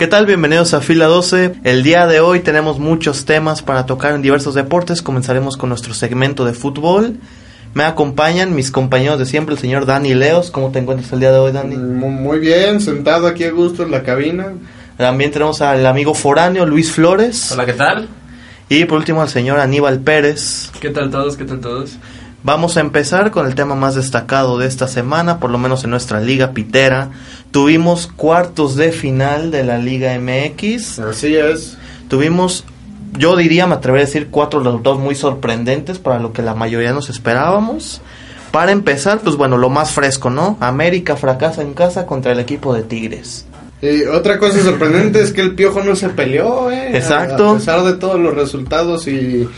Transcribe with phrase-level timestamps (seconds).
[0.00, 0.24] ¿Qué tal?
[0.24, 1.56] Bienvenidos a Fila 12.
[1.62, 5.02] El día de hoy tenemos muchos temas para tocar en diversos deportes.
[5.02, 7.18] Comenzaremos con nuestro segmento de fútbol.
[7.74, 10.50] Me acompañan mis compañeros de siempre, el señor Dani Leos.
[10.50, 11.76] ¿Cómo te encuentras el día de hoy, Dani?
[11.76, 14.54] Muy bien, sentado aquí a gusto en la cabina.
[14.96, 17.52] También tenemos al amigo foráneo Luis Flores.
[17.52, 18.08] Hola, ¿qué tal?
[18.70, 20.70] Y por último al señor Aníbal Pérez.
[20.80, 21.36] ¿Qué tal todos?
[21.36, 21.98] ¿Qué tal todos?
[22.42, 25.90] Vamos a empezar con el tema más destacado de esta semana, por lo menos en
[25.90, 27.10] nuestra liga pitera.
[27.50, 31.00] Tuvimos cuartos de final de la Liga MX.
[31.00, 31.76] Así es.
[32.08, 32.64] Tuvimos,
[33.18, 36.92] yo diría, me atrevería a decir, cuatro resultados muy sorprendentes para lo que la mayoría
[36.92, 38.00] nos esperábamos.
[38.52, 40.56] Para empezar, pues bueno, lo más fresco, ¿no?
[40.60, 43.44] América fracasa en casa contra el equipo de Tigres.
[43.82, 46.96] Y otra cosa sorprendente es que el Piojo no se peleó, ¿eh?
[46.96, 47.50] Exacto.
[47.50, 49.48] A pesar de todos los resultados y,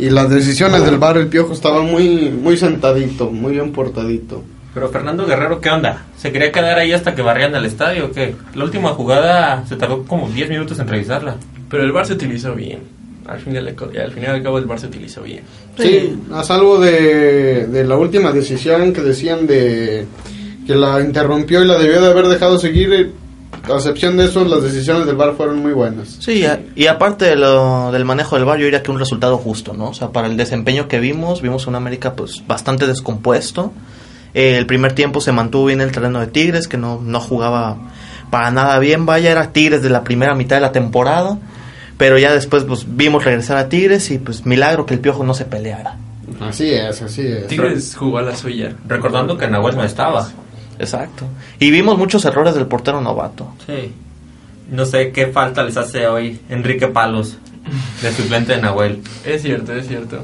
[0.00, 4.42] y las decisiones del bar, el Piojo estaba muy, muy sentadito, muy bien portadito.
[4.72, 6.06] Pero Fernando Guerrero, ¿qué onda?
[6.16, 8.34] ¿Se quería quedar ahí hasta que barrían el estadio o qué?
[8.54, 11.36] La última jugada se tardó como 10 minutos en revisarla.
[11.68, 12.80] Pero el bar se utilizó bien.
[13.26, 15.42] Al final, al final al cabo el bar se utilizó bien.
[15.78, 20.06] Sí, a salvo de, de la última decisión que decían de
[20.66, 23.12] que la interrumpió y la debió de haber dejado seguir,
[23.74, 26.16] a excepción de eso, las decisiones del bar fueron muy buenas.
[26.20, 29.38] Sí, a- y aparte de lo, del manejo del bar, yo diría que un resultado
[29.38, 29.88] justo, ¿no?
[29.90, 33.72] O sea, para el desempeño que vimos, vimos un América pues bastante descompuesto.
[34.34, 37.76] Eh, el primer tiempo se mantuvo bien el terreno de Tigres, que no, no jugaba
[38.30, 41.38] para nada bien, vaya, era Tigres de la primera mitad de la temporada.
[41.98, 45.34] Pero ya después pues vimos regresar a Tigres y pues milagro que el Piojo no
[45.34, 45.96] se peleara.
[46.40, 47.48] Así es, así es.
[47.48, 48.72] Tigres jugó a la suya.
[48.88, 50.28] Recordando que Nahuel no estaba.
[50.80, 51.26] Exacto.
[51.58, 53.52] Y vimos muchos errores del portero novato.
[53.66, 53.92] Sí.
[54.70, 57.36] No sé qué falta les hace hoy Enrique Palos,
[58.02, 59.02] de suplente de Nahuel.
[59.24, 60.22] Es cierto, es cierto.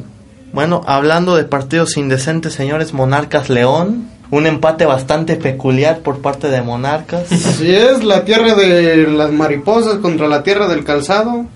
[0.52, 4.08] Bueno, hablando de partidos indecentes, señores, Monarcas León.
[4.28, 7.30] Un empate bastante peculiar por parte de Monarcas.
[7.32, 11.46] Así es, la tierra de las mariposas contra la tierra del calzado.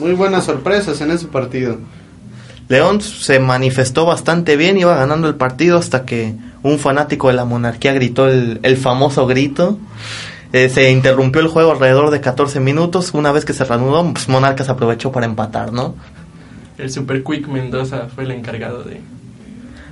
[0.00, 1.78] Muy buenas sorpresas en ese partido.
[2.68, 7.44] León se manifestó bastante bien, iba ganando el partido hasta que un fanático de la
[7.44, 9.78] monarquía gritó el, el famoso grito.
[10.52, 13.12] Eh, se interrumpió el juego alrededor de 14 minutos.
[13.14, 15.94] Una vez que se reanudó, pues Monarcas aprovechó para empatar, ¿no?
[16.78, 19.00] El Super Quick Mendoza fue el encargado de,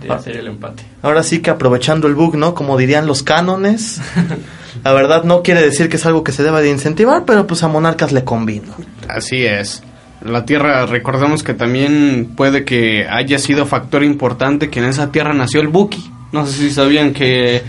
[0.00, 0.14] de Ah.
[0.14, 0.84] hacer el empate.
[1.02, 2.54] Ahora sí que aprovechando el bug, ¿no?
[2.54, 4.00] Como dirían los cánones.
[4.84, 7.62] La verdad no quiere decir que es algo que se deba de incentivar, pero pues
[7.62, 8.72] a Monarcas le convino.
[9.08, 9.82] Así es.
[10.24, 15.34] La tierra, recordemos que también puede que haya sido factor importante que en esa tierra
[15.34, 16.08] nació el Buki.
[16.32, 17.62] No sé si sabían que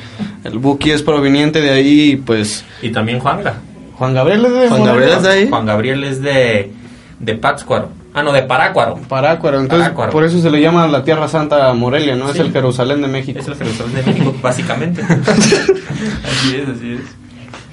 [0.43, 3.55] el Buki es proveniente de ahí, pues Y también Juanga.
[3.97, 4.83] Juan Gabriel es de Juan.
[4.85, 5.49] Gabriel es de ahí.
[5.49, 6.71] Juan Gabriel es de,
[7.19, 7.89] de Pátzcuaro.
[8.13, 8.95] Ah, no, de Parácuaro.
[9.09, 10.11] Parácuaro, entonces Parácuaro.
[10.11, 12.29] por eso se le llama la Tierra Santa Morelia, ¿no?
[12.29, 13.39] Es el Jerusalén de México.
[13.39, 15.01] Es el Jerusalén de México, básicamente.
[15.03, 16.99] Así es, así es.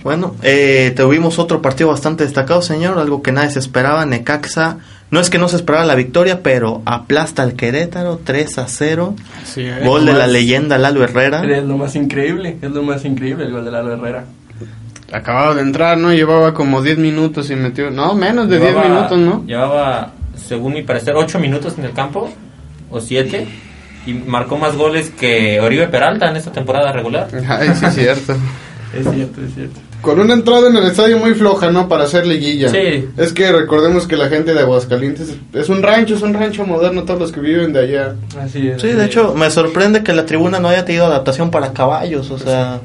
[0.03, 4.79] Bueno, eh, tuvimos otro partido bastante destacado, señor, algo que nadie se esperaba, Necaxa.
[5.11, 9.15] No es que no se esperaba la victoria, pero aplasta al Querétaro 3 a 0.
[9.43, 9.85] Así es.
[9.85, 11.43] Gol de la leyenda Lalo Herrera.
[11.45, 14.25] Es lo más increíble, es lo más increíble el gol de Lalo Herrera.
[15.13, 16.13] Acababa de entrar, ¿no?
[16.13, 17.91] Llevaba como 10 minutos y metió...
[17.91, 19.45] No, menos de 10 Llevaba- minutos, ¿no?
[19.45, 22.31] Llevaba, según mi parecer, 8 minutos en el campo,
[22.91, 23.49] o 7,
[24.07, 27.27] y marcó más goles que Oribe Peralta en esta temporada regular.
[27.49, 28.37] Ay, sí, es cierto.
[28.93, 29.81] Es cierto, es cierto.
[30.01, 31.89] Con una entrada en el estadio muy floja, ¿no?
[31.89, 32.69] Para hacer liguilla.
[32.69, 33.09] Sí.
[33.17, 37.05] Es que recordemos que la gente de Aguascalientes es un rancho, es un rancho moderno,
[37.05, 38.15] todos los que viven de allá.
[38.41, 38.81] Así es.
[38.81, 39.09] Sí, así de es.
[39.09, 42.81] hecho, me sorprende que la tribuna no haya tenido adaptación para caballos, o sea...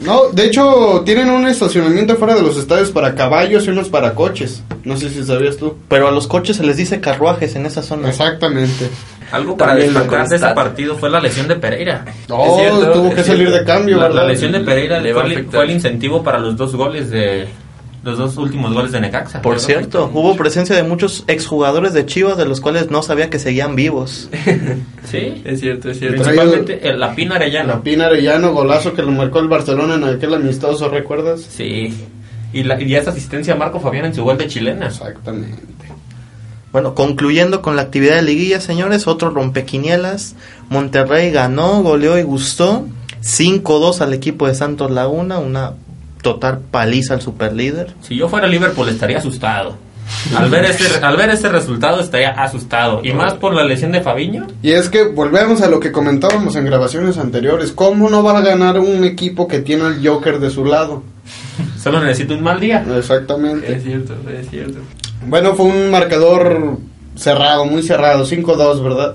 [0.00, 4.14] No, de hecho, tienen un estacionamiento fuera de los estadios para caballos y unos para
[4.14, 4.62] coches.
[4.82, 5.76] No sé si sabías tú.
[5.88, 8.08] Pero a los coches se les dice carruajes en esa zona.
[8.08, 8.88] Exactamente.
[9.32, 12.04] Algo para destacar de ese partido fue la lesión de Pereira.
[12.28, 15.54] Oh, cierto, tuvo que salir de cambio, La, lesión de Pereira Le fue, el- afectar.
[15.54, 17.46] fue el incentivo para los dos goles de
[18.02, 19.42] los dos últimos goles de Necaxa.
[19.42, 23.38] Por cierto, hubo presencia de muchos exjugadores de Chivas de los cuales no sabía que
[23.38, 24.28] seguían vivos.
[25.04, 26.22] Sí, Es cierto, es cierto.
[26.22, 27.68] principalmente el- la Pina Arellano.
[27.74, 31.40] La Pina Arellano, golazo que lo marcó el Barcelona en aquel amistoso, ¿recuerdas?
[31.42, 31.92] Sí.
[32.52, 34.86] Y, la, y esa asistencia a Marco Fabián en su gol de chilena.
[34.86, 35.58] Exactamente.
[36.72, 40.36] Bueno, concluyendo con la actividad de liguilla, señores, otro rompequinielas.
[40.68, 42.86] Monterrey ganó, goleó y gustó.
[43.22, 45.74] 5-2 al equipo de Santos Laguna, una
[46.22, 47.94] total paliza al superlíder.
[48.02, 49.76] Si yo fuera Liverpool estaría asustado.
[50.36, 53.00] Al ver este, al ver este resultado estaría asustado.
[53.04, 54.46] Y más por la lesión de Fabiño.
[54.62, 57.72] Y es que volvemos a lo que comentábamos en grabaciones anteriores.
[57.72, 61.02] ¿Cómo no va a ganar un equipo que tiene al Joker de su lado?
[61.80, 62.84] Solo necesita un mal día.
[62.96, 63.72] Exactamente.
[63.72, 64.80] Es cierto, es cierto.
[65.26, 66.78] Bueno, fue un marcador
[67.16, 69.14] cerrado, muy cerrado, 5-2, ¿verdad?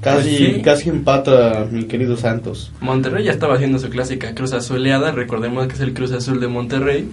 [0.00, 0.62] Casi, Sí.
[0.64, 2.72] casi empata mi querido Santos.
[2.80, 5.12] Monterrey ya estaba haciendo su clásica cruz azuleada.
[5.12, 7.08] Recordemos que es el Cruz Azul de Monterrey.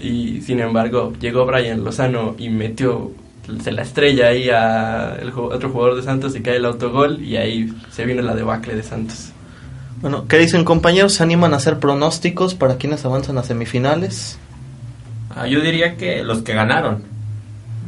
[0.00, 3.10] Y sin embargo, llegó Brian Lozano y metió
[3.64, 7.36] se la estrella ahí a el otro jugador de Santos y cae el autogol y
[7.36, 9.32] ahí se vino la debacle de Santos.
[10.02, 11.14] Bueno, ¿qué dicen compañeros?
[11.14, 14.38] ¿Se animan a hacer pronósticos para quienes avanzan a semifinales?
[15.34, 17.02] Ah, yo diría que los que ganaron,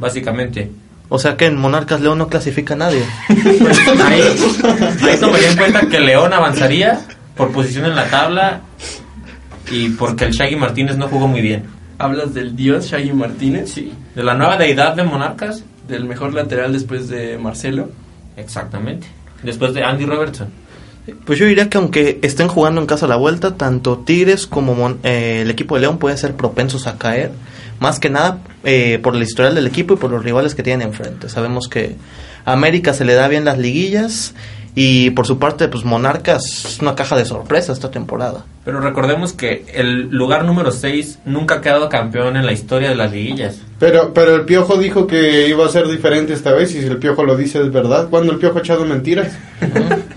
[0.01, 0.69] básicamente.
[1.07, 3.03] O sea que en Monarcas León no clasifica a nadie.
[3.27, 4.21] Pues ahí,
[5.09, 6.99] ahí tomaría en cuenta que León avanzaría
[7.37, 8.61] por posición en la tabla
[9.71, 11.63] y porque el Shaggy Martínez no jugó muy bien.
[11.97, 16.73] Hablas del dios Shaggy Martínez, Sí, de la nueva deidad de Monarcas, del mejor lateral
[16.73, 17.89] después de Marcelo.
[18.37, 19.07] exactamente.
[19.43, 20.49] Después de Andy Robertson.
[21.25, 24.75] Pues yo diría que aunque estén jugando en casa a la vuelta, tanto Tigres como
[24.75, 27.31] Mon- eh, el equipo de León pueden ser propensos a caer.
[27.81, 30.87] Más que nada eh, por el historial del equipo y por los rivales que tienen
[30.87, 31.29] enfrente.
[31.29, 31.95] Sabemos que
[32.45, 34.35] a América se le da bien las liguillas
[34.75, 38.45] y por su parte, pues Monarcas es una caja de sorpresa esta temporada.
[38.63, 42.95] Pero recordemos que el lugar número 6 nunca ha quedado campeón en la historia de
[42.95, 43.59] las liguillas.
[43.79, 46.97] Pero, pero el Piojo dijo que iba a ser diferente esta vez y si el
[46.97, 48.07] Piojo lo dice es verdad.
[48.09, 49.31] ¿Cuándo el Piojo ha echado mentiras?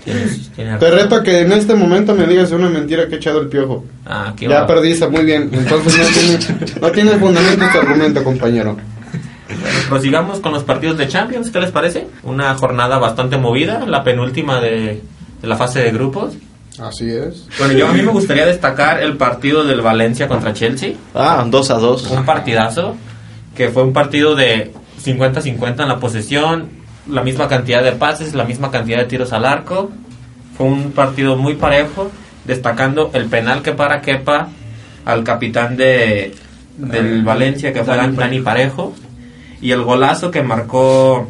[0.05, 3.17] Tienes- tienes Te reto a que en este momento me digas una mentira que ha
[3.17, 3.83] echado el Piojo.
[4.05, 4.67] Ah, qué Ya va.
[4.67, 5.49] perdiste, muy bien.
[5.51, 8.77] Entonces no tiene, no tiene fundamento este argumento, compañero.
[9.59, 12.07] Bueno, prosigamos con los partidos de Champions, ¿qué les parece?
[12.23, 15.01] Una jornada bastante movida, la penúltima de,
[15.41, 16.35] de la fase de grupos.
[16.79, 17.47] Así es.
[17.57, 20.93] Bueno, yo a mí me gustaría destacar el partido del Valencia contra Chelsea.
[21.13, 22.11] Ah, 2 a 2.
[22.11, 22.95] Un partidazo,
[23.55, 24.73] que fue un partido de
[25.03, 26.69] 50-50 en la posesión,
[27.09, 29.91] la misma cantidad de pases, la misma cantidad de tiros al arco.
[30.57, 32.11] Fue un partido muy parejo,
[32.45, 34.49] destacando el penal que para Kepa
[35.05, 36.33] al capitán de,
[36.77, 38.93] del Valencia, que fue Dani Dani Parejo,
[39.65, 41.27] y el golazo que marcó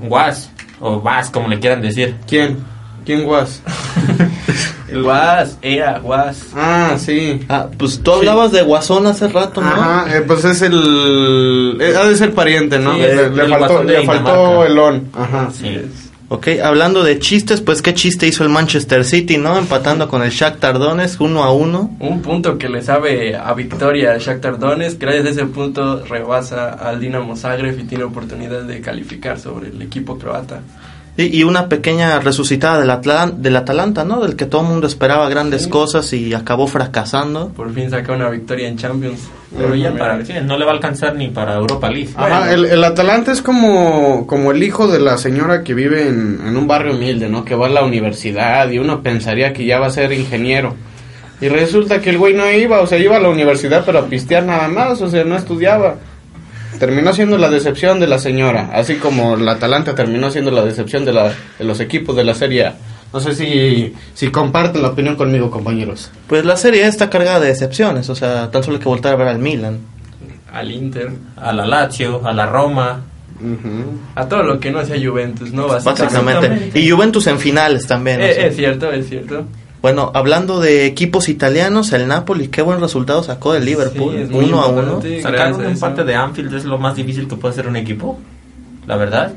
[0.00, 2.16] Guas, o Vas, como le quieran decir.
[2.26, 2.56] ¿Quién?
[3.04, 3.60] ¿Quién was?
[4.88, 6.46] El Guas, ea, Guas.
[6.56, 7.44] Ah, sí.
[7.50, 9.68] Ah, pues tú hablabas de Guasón hace rato, ¿no?
[9.68, 11.76] Ajá, eh, pues es el...
[11.80, 12.94] eh, ha de ser pariente, ¿no?
[12.94, 15.10] Sí, le, el faltó, le faltó el on.
[15.12, 15.50] Ajá.
[15.52, 15.82] Sí.
[16.32, 19.58] Ok, hablando de chistes, pues qué chiste hizo el Manchester City, ¿no?
[19.58, 21.90] Empatando con el Shakhtar Donetsk uno a uno.
[21.98, 25.00] Un punto que le sabe a victoria al Shakhtar Donetsk.
[25.00, 29.82] Gracias a ese punto rebasa al Dinamo Zagreb y tiene oportunidad de calificar sobre el
[29.82, 30.60] equipo croata.
[31.20, 34.20] Y, y una pequeña resucitada del, Atlan- del Atalanta, ¿no?
[34.20, 35.70] Del que todo el mundo esperaba grandes Sí.
[35.70, 37.48] cosas y acabó fracasando.
[37.48, 39.28] Por fin saca una victoria en Champions.
[39.56, 42.10] Pero ya para, sí, no le va a alcanzar ni para Europa League.
[42.16, 46.40] Ajá, el, el Atalanta es como, como el hijo de la señora que vive en,
[46.46, 47.44] en un barrio humilde, ¿no?
[47.44, 50.76] Que va a la universidad y uno pensaría que ya va a ser ingeniero.
[51.40, 54.06] Y resulta que el güey no iba, o sea, iba a la universidad pero a
[54.06, 55.96] pistear nada más, o sea, no estudiaba.
[56.78, 61.04] Terminó siendo la decepción de la señora, así como el Atalanta terminó siendo la decepción
[61.04, 62.74] de, la, de los equipos de la Serie A.
[63.12, 66.10] No sé si, si comparten la opinión conmigo, compañeros.
[66.28, 69.16] Pues la serie está cargada de decepciones, o sea, tan solo hay que voltar a
[69.16, 69.78] ver al Milan.
[70.52, 71.10] Al Inter.
[71.36, 73.00] a la Lazio, a la Roma.
[73.40, 73.98] Ujú.
[74.14, 75.66] A todo lo que no sea Juventus, ¿no?
[75.66, 76.04] Básicamente.
[76.04, 76.78] Exactamente.
[76.80, 78.20] Y Juventus en finales también.
[78.20, 78.46] o Eh, sea.
[78.46, 79.44] es cierto, es cierto.
[79.82, 84.26] Bueno, hablando de equipos italianos, el Napoli, qué buen resultado sacó del Liverpool.
[84.28, 85.00] Sí, uno a uno.
[85.22, 88.18] Sacar un empate de Anfield es lo más difícil que puede hacer un equipo.
[88.86, 89.32] La verdad.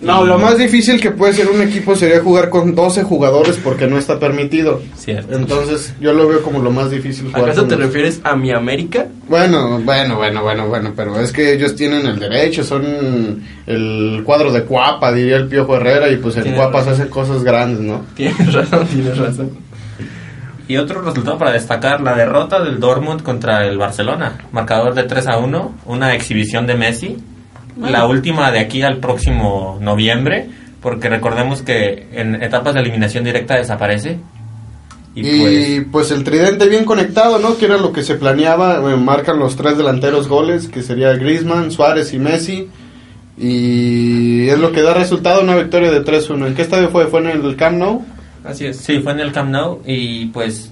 [0.00, 3.86] No, lo más difícil que puede ser un equipo sería jugar con 12 jugadores porque
[3.86, 4.80] no está permitido.
[4.96, 5.36] Cierto.
[5.36, 7.26] Entonces, yo lo veo como lo más difícil.
[7.26, 9.08] jugar ¿Acaso te los- refieres a mi América?
[9.28, 14.50] Bueno, bueno, bueno, bueno, bueno, pero es que ellos tienen el derecho, son el cuadro
[14.52, 18.06] de Cuapa, diría el Piojo Herrera, y pues el Cuapa se hace cosas grandes, ¿no?
[18.14, 19.50] Tienes razón, tienes razón.
[20.66, 24.38] Y otro resultado para destacar, la derrota del Dortmund contra el Barcelona.
[24.52, 27.16] Marcador de 3 a 1, una exhibición de Messi.
[27.80, 30.48] La última de aquí al próximo noviembre,
[30.82, 34.18] porque recordemos que en etapas de eliminación directa desaparece.
[35.14, 37.56] Y, Y, pues, pues, el tridente bien conectado, ¿no?
[37.58, 41.70] Que era lo que se planeaba, eh, marcan los tres delanteros goles, que sería Griezmann,
[41.70, 42.68] Suárez y Messi.
[43.36, 46.46] Y es lo que da resultado una victoria de 3-1.
[46.46, 47.06] ¿En qué estadio fue?
[47.06, 48.04] ¿Fue en el Camp Nou?
[48.44, 48.76] Así es.
[48.76, 50.70] sí, fue en el Camp Nou y pues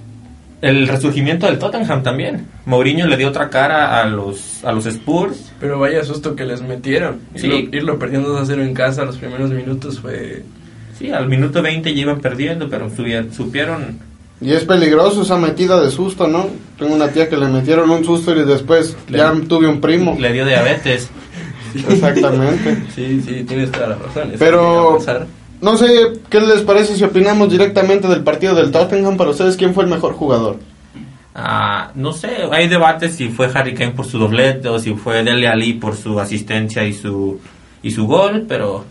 [0.61, 2.47] el resurgimiento del Tottenham también.
[2.65, 5.48] Mourinho le dio otra cara a los, a los Spurs.
[5.59, 7.19] Pero vaya susto que les metieron.
[7.35, 7.47] Sí.
[7.47, 10.43] Irlo, irlo perdiendo 2 a 0 en casa los primeros minutos fue...
[10.97, 12.89] Sí, al minuto 20 ya iban perdiendo, pero
[13.31, 13.99] supieron
[14.41, 16.47] Y es peligroso esa metida de susto, ¿no?
[16.77, 20.17] Tengo una tía que le metieron un susto y después Le- ya tuve un primo.
[20.19, 21.09] le dio diabetes.
[21.89, 22.83] Exactamente.
[22.95, 24.29] Sí, sí, tienes toda la razón.
[24.29, 24.99] eso Pero-.
[25.61, 25.87] No sé
[26.29, 29.17] qué les parece si opinamos directamente del partido del Tottenham.
[29.17, 30.57] Para ustedes, ¿quién fue el mejor jugador?
[31.41, 35.23] Ah, no sé, hay debates si fue Harry Kane por su doblete o si fue
[35.23, 37.39] Dele Ali por su asistencia y su
[37.81, 38.83] y su gol, pero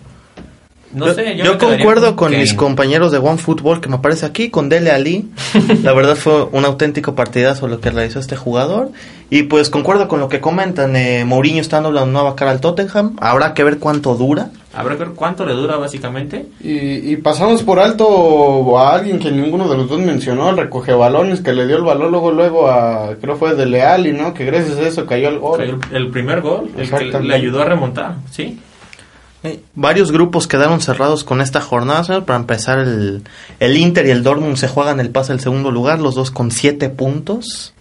[0.95, 4.49] No yo, sé, yo concuerdo con mis compañeros de One Football que me aparece aquí,
[4.49, 5.29] con Dele Ali.
[5.83, 8.91] La verdad fue un auténtico partidazo lo que realizó este jugador.
[9.29, 10.97] Y pues concuerdo con lo que comentan.
[10.97, 13.17] Eh, Mourinho está dando la nueva cara al Tottenham.
[13.21, 14.51] Habrá que ver cuánto dura.
[14.75, 16.47] Habrá que ver cuánto le dura básicamente.
[16.61, 20.93] Y, y pasamos por alto a alguien que ninguno de los dos mencionó, el recoge
[20.93, 24.35] balones que le dio el balón luego luego a creo fue de Leal y no
[24.35, 25.61] que gracias a eso cayó el gol.
[25.63, 28.61] El, el primer gol, el que le ayudó a remontar, ¿sí?
[29.45, 32.05] Eh, varios grupos quedaron cerrados con esta jornada.
[32.05, 32.25] señor.
[32.25, 33.23] Para empezar, el,
[33.61, 36.51] el Inter y el Dortmund se juegan el pase al segundo lugar, los dos con
[36.51, 37.73] siete puntos.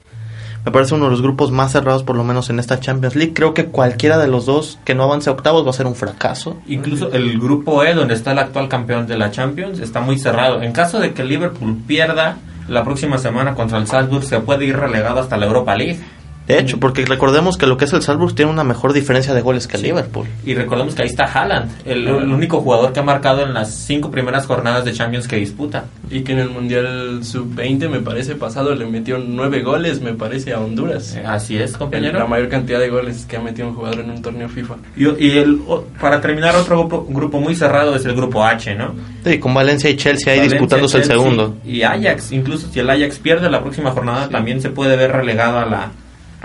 [0.67, 3.31] Me parece uno de los grupos más cerrados, por lo menos en esta Champions League.
[3.33, 5.95] Creo que cualquiera de los dos que no avance a octavos va a ser un
[5.95, 6.57] fracaso.
[6.67, 10.61] Incluso el grupo E, donde está el actual campeón de la Champions, está muy cerrado.
[10.61, 14.75] En caso de que Liverpool pierda la próxima semana contra el Salzburg, se puede ir
[14.75, 16.01] relegado hasta la Europa League.
[16.47, 19.41] De hecho, porque recordemos que lo que es el Salzburg tiene una mejor diferencia de
[19.41, 19.87] goles que el Sí.
[19.87, 20.27] Liverpool.
[20.45, 23.73] Y recordemos que ahí está Haaland, el, el único jugador que ha marcado en las
[23.73, 25.85] cinco primeras jornadas de Champions que disputa.
[26.09, 30.53] Y que en el Mundial Sub-20, me parece, pasado le metió nueve goles, me parece,
[30.53, 31.15] a Honduras.
[31.17, 32.17] Eh, Así es, El- compañero.
[32.19, 34.75] la mayor cantidad de goles que ha metido un jugador en un torneo FIFA.
[34.95, 38.73] Y, y el, o- para terminar, otro grupo, grupo muy cerrado es el grupo H,
[38.75, 38.95] ¿no?
[39.25, 41.55] Sí, con Valencia y Chelsea ahí Valencia, disputándose el segundo.
[41.65, 45.59] Y Ajax, incluso si el Ajax pierde la próxima jornada, también se puede ver relegado
[45.59, 45.91] a la,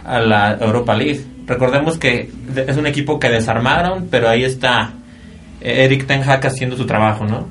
[0.05, 1.25] a la Europa League.
[1.47, 4.93] Recordemos que es un equipo que desarmaron, pero ahí está
[5.61, 7.49] eh, Eric Ten Hag haciendo su trabajo, ¿no?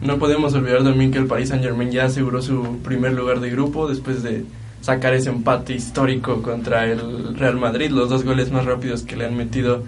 [0.00, 3.50] No podemos olvidar también que el Paris Saint Germain ya aseguró su primer lugar de
[3.50, 4.44] grupo después de
[4.80, 9.26] sacar ese empate histórico contra el Real Madrid, los dos goles más rápidos que le
[9.26, 9.82] han metido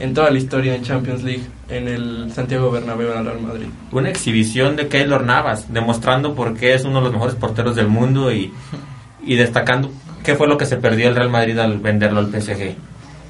[0.00, 3.66] en toda la historia en Champions League en el Santiago Bernabéu al Real Madrid.
[3.92, 7.86] Una exhibición de Keylor Navas, demostrando por qué es uno de los mejores porteros del
[7.86, 8.52] mundo y,
[9.24, 9.92] y destacando
[10.22, 12.74] qué fue lo que se perdió el Real Madrid al venderlo al PSG.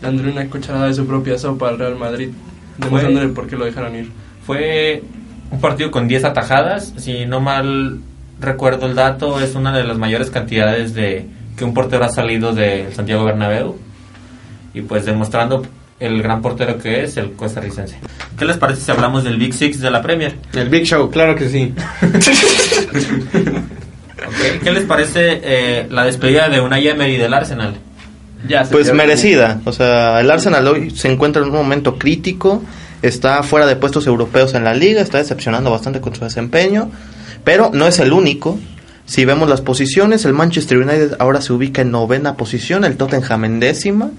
[0.01, 2.31] Dándole una cucharada de su propia sopa al Real Madrid,
[2.79, 4.11] demostrándole por qué lo dejaron ir.
[4.45, 5.03] Fue
[5.51, 8.01] un partido con 10 atajadas, si no mal
[8.41, 12.53] recuerdo el dato, es una de las mayores cantidades de que un portero ha salido
[12.53, 13.77] de Santiago Bernabéu
[14.75, 15.63] y pues demostrando
[16.01, 17.97] el gran portero que es el costarricense.
[18.37, 20.35] ¿Qué les parece si hablamos del Big Six de la Premier?
[20.53, 21.73] El Big Show, claro que sí.
[24.63, 27.75] ¿Qué les parece eh, la despedida de Unai Emery del Arsenal?
[28.47, 29.61] Ya se Pues merecida.
[29.65, 32.63] O sea, el Arsenal hoy se encuentra en un momento crítico.
[33.03, 35.01] Está fuera de puestos europeos en la liga.
[35.01, 36.91] Está decepcionando bastante con su desempeño.
[37.45, 38.59] Pero no es el único.
[39.05, 42.85] Si vemos las posiciones, el Manchester United ahora se ubica en novena posición.
[42.85, 44.11] El Tottenham en décima.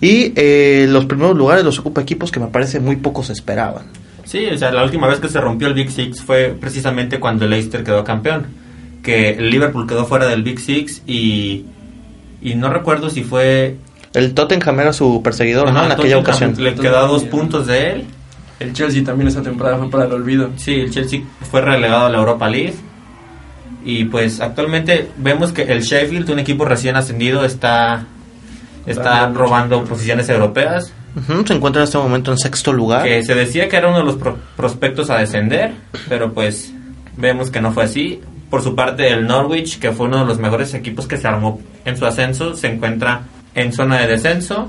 [0.00, 3.86] Y eh, los primeros lugares los ocupa equipos que me parece muy pocos esperaban.
[4.24, 7.44] Sí, o sea, la última vez que se rompió el Big Six fue precisamente cuando
[7.44, 8.46] el Leicester quedó campeón.
[9.06, 11.64] Que el Liverpool quedó fuera del Big Six y,
[12.42, 13.76] y no recuerdo si fue...
[14.14, 15.84] El Tottenham era su perseguidor, ¿no?
[15.84, 16.54] En aquella ocasión.
[16.58, 18.04] Le quedó a dos puntos de él.
[18.58, 20.50] El Chelsea también esa temporada fue para el olvido.
[20.56, 21.20] Sí, el Chelsea
[21.50, 22.74] fue relegado a la Europa League.
[23.84, 28.06] Y pues actualmente vemos que el Sheffield, un equipo recién ascendido, está,
[28.86, 30.92] está robando posiciones europeas.
[31.14, 33.04] Ujú, se encuentra en este momento en sexto lugar.
[33.04, 35.72] Que se decía que era uno de los pro- prospectos a descender,
[36.08, 36.72] pero pues
[37.16, 38.20] vemos que no fue así.
[38.50, 41.60] Por su parte, el Norwich, que fue uno de los mejores equipos que se armó
[41.84, 43.22] en su ascenso, se encuentra
[43.54, 44.68] en zona de descenso.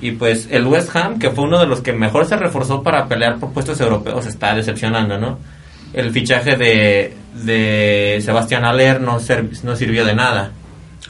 [0.00, 3.06] Y pues el West Ham, que fue uno de los que mejor se reforzó para
[3.06, 5.38] pelear por puestos europeos, está decepcionando, ¿no?
[5.92, 7.14] El fichaje de,
[7.44, 10.52] de Sebastián Aller no, ser- no sirvió de nada.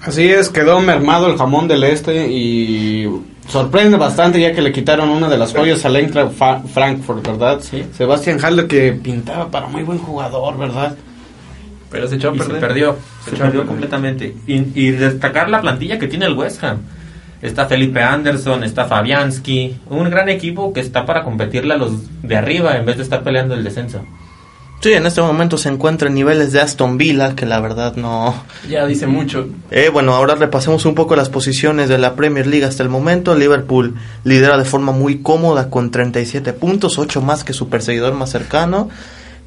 [0.02, 3.09] Así es, quedó mermado el jamón del este y
[3.49, 6.33] sorprende bastante ya que le quitaron una de las joyas al Eintracht
[6.73, 7.61] Frankfurt, ¿verdad?
[7.61, 7.85] Sí.
[7.97, 10.95] Sebastián Haller que pintaba para muy buen jugador, ¿verdad?
[11.90, 12.61] Pero se echó a y se perder.
[12.61, 13.66] perdió, se, Se echó a perder.
[13.66, 14.35] completamente.
[14.47, 16.78] Y, y destacar la plantilla que tiene el West Ham.
[17.40, 21.92] Está Felipe Anderson, está Fabianski, un gran equipo que está para competirle a los
[22.23, 24.02] de arriba en vez de estar peleando el descenso.
[24.80, 28.33] Sí, en este momento se encuentra en niveles de Aston Villa, que la verdad no...
[28.68, 29.49] Ya dice mucho.
[29.73, 33.35] Eh, bueno, ahora repasemos un poco las posiciones de la Premier League hasta el momento.
[33.35, 38.30] Liverpool lidera de forma muy cómoda con 37 puntos, 8 más que su perseguidor más
[38.30, 38.88] cercano.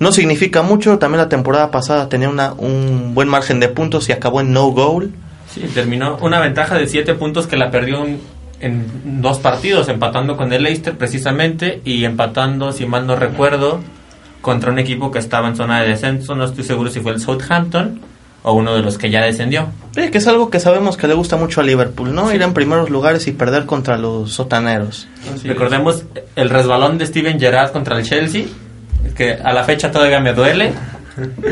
[0.01, 4.11] No significa mucho, también la temporada pasada tenía una, un buen margen de puntos y
[4.11, 5.11] acabó en no goal.
[5.47, 8.19] Sí, terminó una ventaja de 7 puntos que la perdió en,
[8.61, 13.79] en dos partidos, empatando con el Leicester precisamente y empatando, si mal no recuerdo,
[14.41, 16.33] contra un equipo que estaba en zona de descenso.
[16.33, 18.01] No estoy seguro si fue el Southampton
[18.41, 19.67] o uno de los que ya descendió.
[19.95, 22.33] Eh, que es algo que sabemos que le gusta mucho a Liverpool, ¿no?
[22.33, 25.07] Ir en primeros lugares y perder contra los sotaneros.
[25.31, 26.05] Así Recordemos
[26.35, 28.45] el resbalón de Steven Gerrard contra el Chelsea,
[29.15, 30.73] que a la fecha todavía me duele.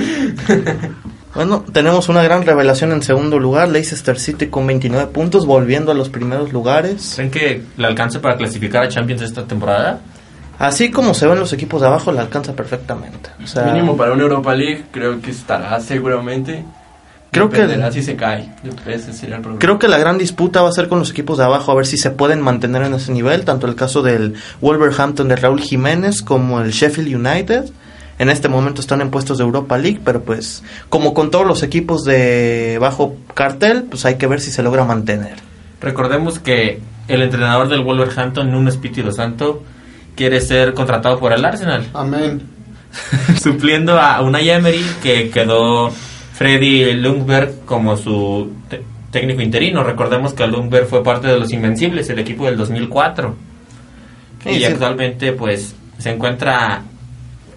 [1.36, 5.96] Bueno, tenemos una gran revelación en segundo lugar, Leicester City con 29 puntos, volviendo a
[5.96, 7.14] los primeros lugares.
[7.16, 10.00] ¿Creen que le alcance para clasificar a Champions esta temporada?
[10.58, 13.30] Así como se ven los equipos de abajo, le alcanza perfectamente.
[13.44, 16.66] O sea, Mínimo para una Europa League creo que estará seguramente.
[17.32, 18.50] Creo que- si se cae.
[18.88, 19.60] Ese sería el problema.
[19.60, 21.86] Creo que la gran disputa va a ser con los equipos de abajo, a ver
[21.86, 26.22] si se pueden mantener en ese nivel, tanto el caso del Wolverhampton de Raúl Jiménez
[26.22, 27.66] como el Sheffield United.
[28.18, 31.64] En este momento están en puestos de Europa League, pero pues como con todos los
[31.64, 35.36] equipos de bajo cartel, pues hay que ver si se logra mantener.
[35.80, 39.64] Recordemos que el entrenador del Wolverhampton, Nuno Espíritu Santo,
[40.16, 42.42] quiere ser contratado por el Arsenal, Amén.
[43.42, 45.92] supliendo a Unai Emery, que quedó
[46.40, 48.54] Freddy Lundberg como su
[49.12, 49.84] técnico interino.
[49.84, 53.36] Recordemos que Lundberg fue parte de los Invencibles, el equipo del 2004.
[54.46, 54.64] Sí, y sí.
[54.64, 56.84] actualmente pues se encuentra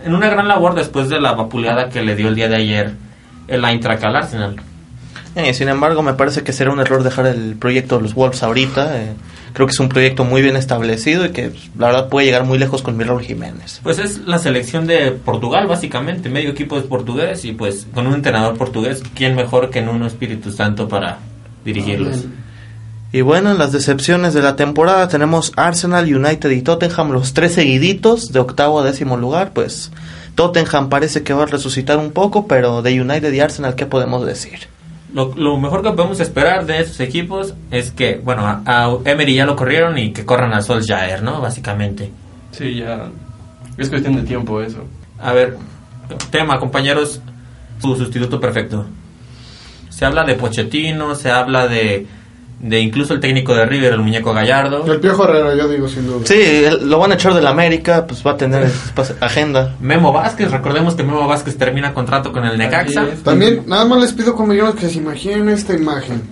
[0.04, 2.92] en una gran labor después de la vapuleada que le dio el día de ayer
[3.46, 4.56] el Eintracht al Arsenal.
[5.34, 8.42] Eh, sin embargo, me parece que será un error dejar el proyecto de los Wolves
[8.42, 9.00] ahorita.
[9.00, 9.12] eh,
[9.52, 12.44] creo que es un proyecto muy bien establecido y que pues, la verdad puede llegar
[12.44, 13.80] muy lejos con Raúl Jiménez.
[13.82, 16.28] Pues es la selección de Portugal, básicamente.
[16.28, 20.02] Medio equipo es portugués y pues con un entrenador portugués, ¿quién mejor que en un
[20.04, 21.18] Espíritu Santo para
[21.64, 22.24] dirigirlos?
[23.14, 27.52] Y bueno, en las decepciones de la temporada tenemos Arsenal, United y Tottenham, los tres
[27.52, 29.52] seguiditos de octavo a décimo lugar.
[29.52, 29.90] Pues
[30.34, 34.24] Tottenham parece que va a resucitar un poco, pero de United y Arsenal, ¿qué podemos
[34.24, 34.72] decir?
[35.12, 39.35] Lo, lo mejor que podemos esperar de esos equipos es que, bueno, a, a Emery
[39.35, 41.40] ya lo corrieron y que corran a Solskjaer, ¿no?
[41.40, 42.11] Básicamente.
[42.52, 43.09] Sí, ya.
[43.76, 44.84] Es cuestión de tiempo eso.
[45.19, 45.56] A ver,
[46.30, 47.21] tema, compañeros,
[47.80, 48.86] su sustituto perfecto.
[49.89, 52.06] Se habla de Pochettino, se habla de,
[52.60, 54.84] de incluso el técnico de River, el muñeco Gallardo.
[54.93, 56.21] El Piojo Herrera, yo digo sin duda.
[56.25, 59.75] Sí, lo van a echar de la América, pues va a tener espa- agenda.
[59.80, 63.06] Memo Vázquez, recordemos que Memo Vázquez termina contrato con el Necaxa.
[63.25, 66.23] También, nada más les pido compañeros que se imaginen esta imagen.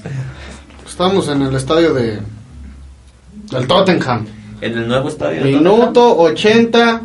[0.88, 2.20] Estamos en el estadio de
[3.50, 4.26] del Tottenham.
[4.60, 5.42] En el nuevo estadio.
[5.44, 7.00] Minuto 80,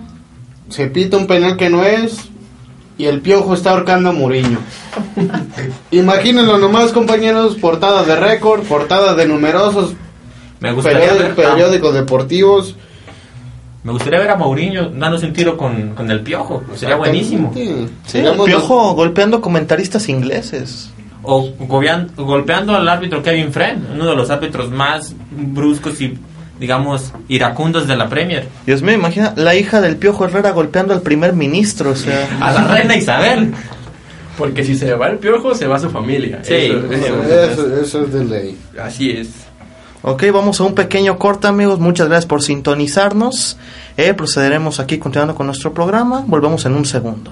[0.69, 2.29] se pita un penal que no es
[2.97, 4.59] y el piojo está ahorcando a Muriño.
[5.91, 9.93] Imagínenlo nomás, compañeros, portada de récord, portada de numerosos
[10.59, 12.75] Me periódicos, ver, a- periódicos deportivos.
[13.83, 16.63] me gustaría ver a Mourinho dándose un tiro con, con el piojo.
[16.75, 17.51] Sería buenísimo.
[18.05, 20.91] Sí, el Piojo golpeando comentaristas ingleses.
[21.27, 26.17] O gobean- golpeando al árbitro Kevin Friend, uno de los árbitros más bruscos y,
[26.59, 28.47] digamos, iracundos de la Premier.
[28.65, 32.27] Dios mío, imagina la hija del Piojo Herrera golpeando al primer ministro, o sea...
[32.39, 33.53] A la reina Isabel.
[34.37, 36.39] Porque si se va el piojo, se va su familia.
[36.43, 36.53] Sí.
[36.53, 38.57] Eso- eso- Eso, eso es de ley.
[38.81, 39.29] así es.
[40.01, 41.79] Ok, vamos a un pequeño corte, amigos.
[41.79, 43.57] Muchas gracias por sintonizarnos.
[43.97, 46.23] Eh, procederemos aquí continuando con nuestro programa.
[46.27, 47.31] Volvemos en un segundo.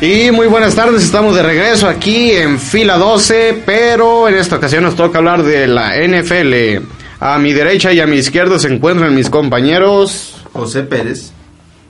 [0.00, 4.84] Y muy buenas tardes, estamos de regreso aquí en fila 12, pero en esta ocasión
[4.84, 6.84] nos toca hablar de la NFL.
[7.18, 10.36] A mi derecha y a mi izquierda se encuentran mis compañeros.
[10.52, 11.32] José Pérez.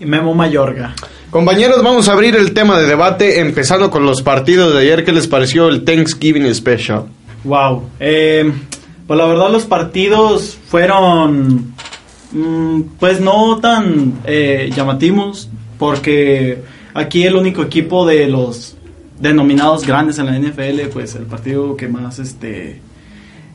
[0.00, 0.94] y Memo Mayorga.
[1.28, 5.04] Compañeros, vamos a abrir el tema de debate empezando con los partidos de ayer.
[5.04, 7.04] ¿Qué les pareció el Thanksgiving Special?
[7.44, 7.90] Wow.
[8.00, 8.50] Eh,
[9.06, 11.74] pues la verdad los partidos fueron
[12.32, 16.62] mm, pues no tan eh, llamativos porque
[16.94, 18.76] aquí el único equipo de los
[19.18, 22.80] denominados grandes en la NFL pues el partido que más este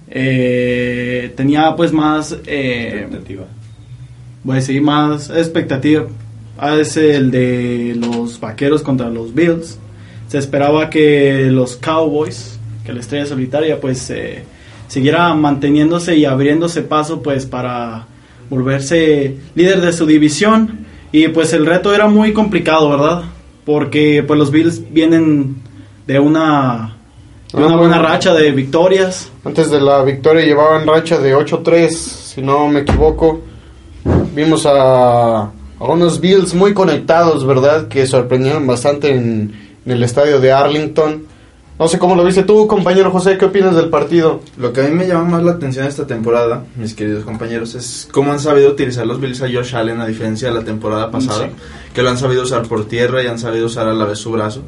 [0.09, 3.07] eh, tenía pues más eh,
[4.43, 6.05] voy a decir más expectativa
[6.57, 9.77] Ah, es el de los vaqueros contra los Bills.
[10.27, 14.43] Se esperaba que los Cowboys, que la estrella solitaria, pues eh,
[14.87, 18.05] siguiera manteniéndose y abriéndose paso pues para
[18.49, 20.85] volverse líder de su división.
[21.13, 23.21] Y pues el reto era muy complicado, ¿verdad?
[23.65, 25.61] Porque pues los Bills vienen
[26.07, 26.97] de una,
[27.53, 29.31] de una Ah, buena racha de victorias.
[29.45, 33.41] Antes de la victoria llevaban racha de 8-3, si no me equivoco.
[34.33, 37.87] Vimos a, a unos Bills muy conectados, ¿verdad?
[37.87, 39.53] Que sorprendieron bastante en,
[39.85, 41.27] en el estadio de Arlington.
[41.83, 44.39] No sé cómo lo viste tú, compañero José, ¿qué opinas del partido?
[44.55, 48.07] Lo que a mí me llama más la atención esta temporada, mis queridos compañeros, es
[48.09, 51.49] cómo han sabido utilizar los Bills a Josh Allen a diferencia de la temporada pasada,
[51.93, 54.31] que lo han sabido usar por tierra y han sabido usar a la vez su
[54.31, 54.61] brazo.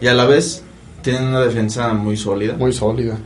[0.00, 0.64] Y a la vez
[1.00, 2.54] tienen una defensa muy sólida.
[2.54, 3.16] Muy sólida.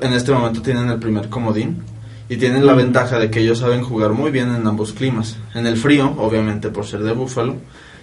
[0.00, 1.82] En este momento tienen el primer comodín
[2.30, 5.36] y tienen la ventaja de que ellos saben jugar muy bien en ambos climas.
[5.54, 7.56] En el frío, obviamente por ser de Buffalo,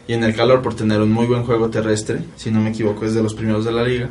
[0.07, 3.05] y en el calor por tener un muy buen juego terrestre, si no me equivoco
[3.05, 4.09] es de los primeros de la liga.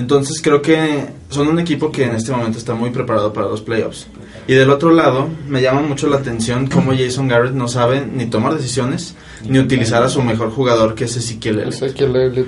[0.00, 3.60] Entonces creo que son un equipo que en este momento está muy preparado para los
[3.60, 4.06] playoffs.
[4.48, 8.24] Y del otro lado, me llama mucho la atención cómo Jason Garrett no sabe ni
[8.24, 9.14] tomar decisiones,
[9.46, 11.74] ni utilizar a su mejor jugador, que es Ezequiel Elliott.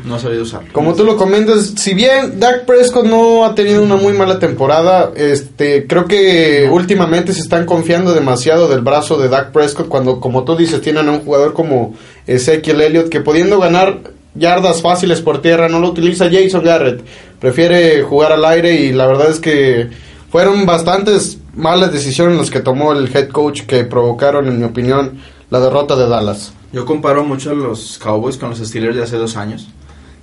[0.07, 0.73] No ha sabido usarlo.
[0.73, 5.13] Como tú lo comentas, si bien Dak Prescott no ha tenido una muy mala temporada,
[5.15, 10.45] este, creo que últimamente se están confiando demasiado del brazo de Dak Prescott cuando, como
[10.45, 11.95] tú dices, tienen a un jugador como
[12.27, 14.01] Ezequiel Elliott que pudiendo ganar
[14.35, 17.05] yardas fáciles por tierra no lo utiliza Jason Garrett,
[17.39, 19.91] prefiere jugar al aire y la verdad es que
[20.31, 25.19] fueron bastantes malas decisiones las que tomó el head coach que provocaron, en mi opinión,
[25.51, 26.55] la derrota de Dallas.
[26.73, 29.69] Yo comparo mucho a los Cowboys con los Steelers de hace dos años.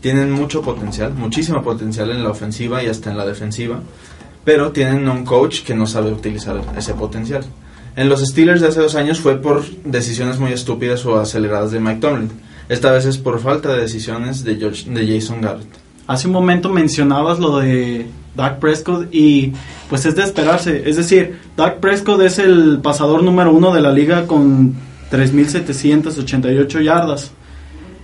[0.02, 3.82] Tienen mucho potencial, muchísimo potencial en la ofensiva y hasta en la defensiva,
[4.44, 7.44] pero tienen un coach que no sabe utilizar ese potencial.
[7.96, 11.80] En los Steelers de hace dos años fue por decisiones muy estúpidas o aceleradas de
[11.80, 12.32] Mike Tomlin.
[12.70, 15.68] Esta vez es por falta de decisiones de, George- de Jason Garrett.
[16.08, 18.06] Hace un momento mencionabas lo de
[18.36, 19.54] Dak Prescott y
[19.90, 20.84] pues es de esperarse.
[20.90, 24.76] Es decir, Dak Prescott es el pasador número uno de la liga con
[25.12, 27.32] 3.788 yardas.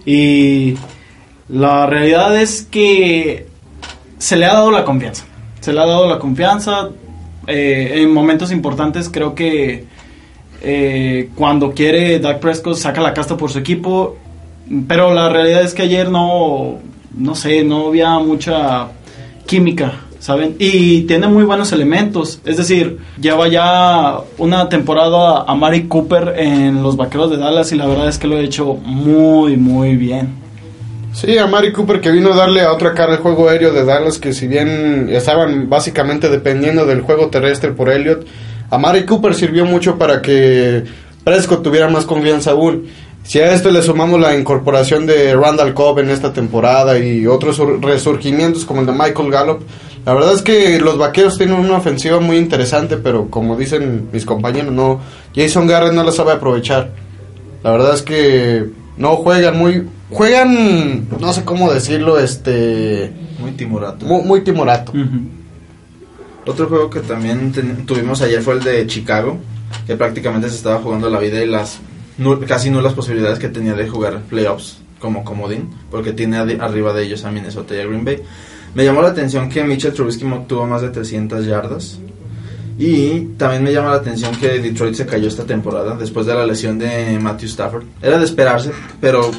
[0.06, 0.76] Y
[1.50, 3.48] la realidad es que
[4.18, 5.26] se le ha dado la confianza.
[5.62, 6.90] Se le ha dado la confianza.
[7.48, 9.86] Eh, en momentos importantes creo que
[10.62, 14.18] eh, cuando quiere Dak Prescott saca la casta por su equipo.
[14.88, 16.80] Pero la realidad es que ayer no,
[17.16, 18.88] no sé, no había mucha
[19.46, 20.56] química, ¿saben?
[20.58, 22.40] Y tiene muy buenos elementos.
[22.46, 27.76] Es decir, lleva ya una temporada a Mari Cooper en los Vaqueros de Dallas y
[27.76, 30.46] la verdad es que lo ha hecho muy, muy bien.
[31.14, 33.86] Sí, a Mari Cooper que vino a darle a otra cara el juego aéreo de
[33.86, 38.26] Dallas, que si bien estaban básicamente dependiendo del juego terrestre por Elliott,
[38.70, 40.84] a Mari Cooper sirvió mucho para que
[41.24, 42.88] Prescott tuviera más confianza aún.
[43.26, 47.56] Si a esto le sumamos la incorporación de Randall Cobb en esta temporada y otros
[47.56, 49.62] sur- resurgimientos como el de Michael Gallup,
[50.06, 54.26] la verdad es que los vaqueros tienen una ofensiva muy interesante, pero como dicen mis
[54.26, 55.02] compañeros, no,
[55.36, 56.92] Jason Garrett no la sabe aprovechar.
[57.64, 58.66] La verdad es que
[58.98, 64.06] no juegan muy juegan no sé cómo decirlo este Muy timorato.
[64.06, 64.94] muy, muy timorato
[66.46, 67.52] Otro juego que también
[67.88, 69.38] tuvimos ayer fue el de Chicago,
[69.88, 71.80] que prácticamente se estaba jugando la vida y las
[72.48, 77.24] casi nulas posibilidades que tenía de jugar playoffs como comodín, porque tiene arriba de ellos
[77.26, 78.22] a Minnesota y a Green Bay.
[78.74, 82.00] Me llamó la atención que Mitchell Trubisky mo- tuvo más de 300 yardas.
[82.78, 86.46] Y también me llama la atención que Detroit se cayó esta temporada después de la
[86.46, 87.86] lesión de Matthew Stafford.
[88.02, 89.32] Era de esperarse, pero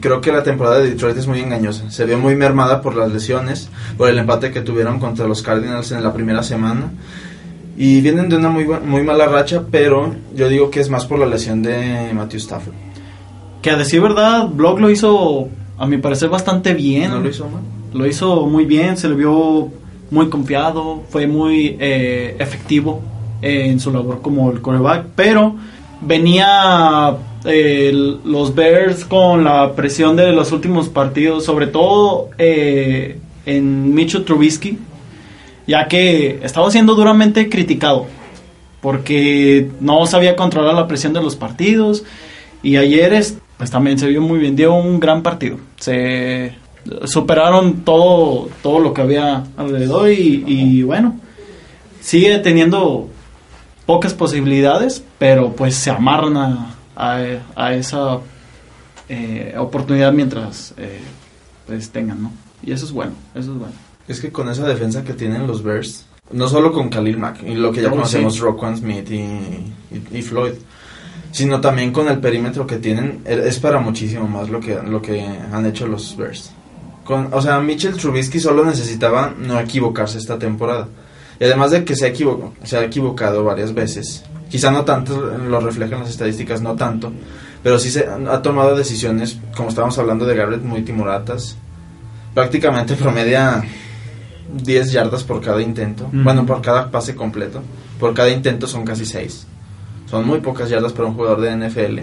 [0.00, 1.90] creo que la temporada de Detroit es muy engañosa.
[1.90, 5.90] Se vio muy mermada por las lesiones, por el empate que tuvieron contra los Cardinals
[5.90, 6.92] en la primera semana.
[7.80, 11.20] Y vienen de una muy, muy mala racha, pero yo digo que es más por
[11.20, 12.74] la lesión de Matthew Stafford.
[13.62, 17.12] Que a decir verdad, Block lo hizo, a mi parecer, bastante bien.
[17.12, 17.62] ¿No lo hizo mal?
[17.94, 19.68] Lo hizo muy bien, se le vio
[20.10, 23.00] muy confiado, fue muy eh, efectivo
[23.42, 25.54] eh, en su labor como el coreback, pero
[26.00, 27.92] venía eh,
[28.24, 34.78] los Bears con la presión de los últimos partidos, sobre todo eh, en Mitchell Trubisky,
[35.68, 38.06] ya que estaba siendo duramente criticado
[38.80, 42.02] porque no sabía controlar la presión de los partidos
[42.62, 45.58] y ayer es- pues también se vio muy bien, dio un gran partido.
[45.78, 46.54] Se
[47.04, 51.16] superaron todo todo lo que había alrededor y, bueno,
[52.00, 53.08] sigue teniendo
[53.84, 57.20] pocas posibilidades, pero pues se amarran a, a,
[57.56, 58.18] a esa
[59.08, 61.00] eh, oportunidad mientras eh,
[61.66, 62.32] pues tengan, ¿no?
[62.62, 63.74] Y eso es bueno, eso es bueno.
[64.08, 67.54] Es que con esa defensa que tienen los Bears, no solo con Khalil Mack y
[67.54, 68.40] lo que ya conocemos, sí.
[68.40, 69.72] Roquan Smith y, y-
[70.12, 70.52] y Floyd,
[71.30, 75.02] sino también con el perímetro que tienen, e- es para muchísimo más lo que, lo
[75.02, 75.20] que
[75.52, 76.50] han hecho los Bears.
[77.04, 80.88] Con, o sea, Mitchell Trubisky solo necesitaba no equivocarse esta temporada.
[81.40, 85.20] Y además de que se ha, equivo- se ha equivocado varias veces, quizá no tanto,
[85.20, 87.12] lo reflejan las estadísticas, no tanto,
[87.62, 91.56] pero sí se ha tomado decisiones, como estábamos hablando de Garrett, muy timoratas.
[92.34, 93.62] Prácticamente promedia
[94.52, 96.04] 10 yardas por cada intento.
[96.04, 96.22] Ujú.
[96.22, 97.62] Bueno, por cada pase completo.
[97.98, 99.46] Por cada intento son casi 6.
[100.06, 102.00] Son muy pocas yardas para un jugador de NFL.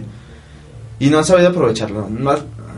[0.99, 2.07] Y no han sabido aprovecharlo.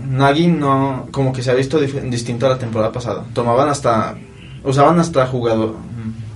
[0.09, 3.25] Nagy no, como que se ha visto distinto a la temporada pasada.
[3.33, 4.15] Tomaban hasta,
[4.63, 5.75] usaban hasta jugador,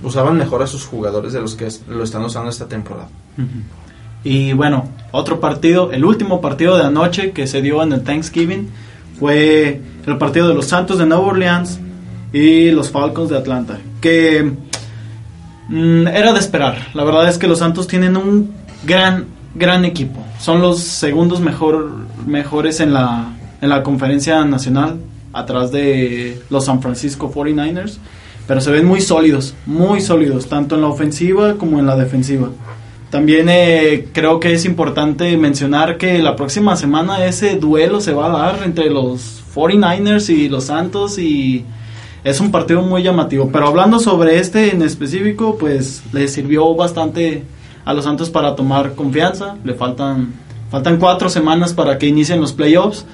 [0.02, 3.08] usaban mejor a sus jugadores de los que lo están usando esta temporada.
[4.24, 8.68] Y bueno, otro partido, el último partido de anoche que se dio en el Thanksgiving
[9.18, 11.80] fue el partido de los Santos de Nueva Orleans
[12.32, 13.78] y los Falcons de Atlanta.
[14.00, 14.52] Que
[15.72, 16.88] Mm, era de esperar.
[16.92, 18.50] La verdad es que los Santos tienen un
[18.84, 20.22] gran, gran equipo.
[20.38, 21.90] Son los segundos mejor,
[22.26, 24.98] mejores en la, en la conferencia nacional,
[25.32, 27.96] atrás de los San Francisco 49ers.
[28.46, 32.50] Pero se ven muy sólidos, muy sólidos, tanto en la ofensiva como en la defensiva.
[33.08, 38.26] También eh, creo que es importante mencionar que la próxima semana ese duelo se va
[38.26, 41.64] a dar entre los 49ers y los Santos y
[42.24, 43.50] es un partido muy llamativo.
[43.52, 47.42] Pero hablando sobre este en específico, pues le sirvió bastante
[47.84, 49.56] a los Santos para tomar confianza.
[49.64, 50.32] Le faltan,
[50.70, 53.04] faltan cuatro semanas para que inicien los playoffs.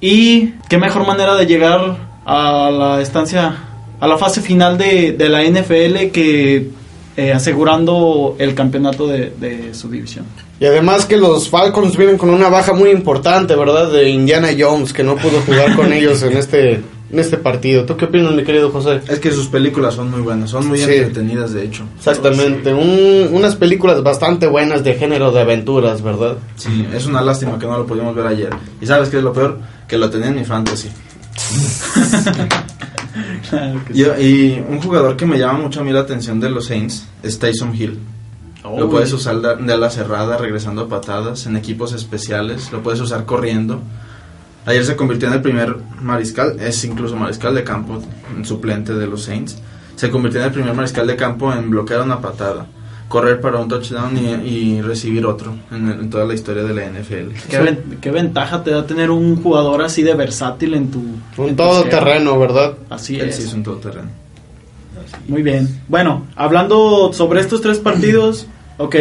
[0.00, 3.56] Y qué mejor manera de llegar a la estancia,
[4.00, 6.70] a la fase final de, de la NFL que
[7.16, 10.26] eh, asegurando el campeonato de, de su división.
[10.60, 13.90] Y además que los Falcons vienen con una baja muy importante, ¿verdad?
[13.90, 16.80] De Indiana Jones, que no pudo jugar con ellos en este
[17.14, 17.84] en este partido.
[17.86, 19.00] ¿Tú qué opinas, mi querido José?
[19.08, 20.84] Es que sus películas son muy buenas, son muy Sí.
[20.92, 21.84] entretenidas de hecho.
[21.96, 26.36] Exactamente, un- unas películas bastante buenas de género de aventuras, ¿verdad?
[26.56, 28.50] Sí, es una lástima que no lo pudimos ver ayer.
[28.80, 29.58] Y sabes qué es lo peor?
[29.88, 30.88] Que lo tenía en mi fantasy.
[33.92, 37.06] Y, y un jugador que me llama mucho a mí la atención de los Saints
[37.22, 37.98] es Tyson Hill.
[38.64, 42.98] Lo puedes usar de de ala cerrada, regresando a patadas, en equipos especiales, lo puedes
[43.00, 43.80] usar corriendo.
[44.66, 48.00] Ayer se convirtió en el primer mariscal, es incluso mariscal de campo,
[48.36, 49.58] en suplente de los Saints.
[49.96, 52.66] Se convirtió en el primer mariscal de campo en bloquear una patada,
[53.08, 56.86] correr para un touchdown y, y recibir otro en, en toda la historia de la
[56.86, 57.34] NFL.
[57.50, 60.98] ¿Qué, ven- qué ventaja te da tener un jugador así de versátil en tu...
[61.36, 62.72] Un en tu todoterreno, ¿verdad?
[62.90, 63.36] Así Él es.
[63.36, 64.08] sí es un todoterreno.
[65.28, 65.68] Muy bien.
[65.88, 68.46] Bueno, hablando sobre estos tres partidos,
[68.78, 68.96] ok.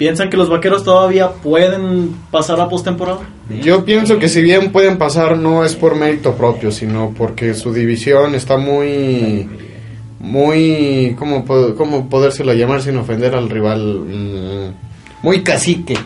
[0.00, 3.20] ¿Piensan que los vaqueros todavía pueden pasar a postemporada?
[3.62, 7.70] Yo pienso que si bien pueden pasar no es por mérito propio, sino porque su
[7.70, 9.46] división está muy
[10.18, 11.44] muy cómo
[11.76, 14.72] cómo podérselo llamar sin ofender al rival Mm,
[15.22, 15.98] muy cacique.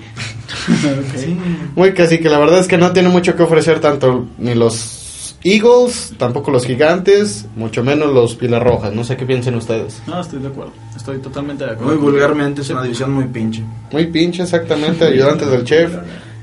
[1.77, 5.04] Muy cacique, la verdad es que no tiene mucho que ofrecer tanto ni los
[5.45, 8.95] Eagles, tampoco los Gigantes, mucho menos los Pilas Rojas.
[8.95, 10.03] No sé qué piensen ustedes.
[10.07, 10.73] No, estoy de acuerdo.
[10.97, 11.93] Estoy totalmente de acuerdo.
[11.93, 13.63] Muy vulgarmente es una división muy pinche.
[13.93, 15.93] Muy pinche, exactamente, ayudantes del chef.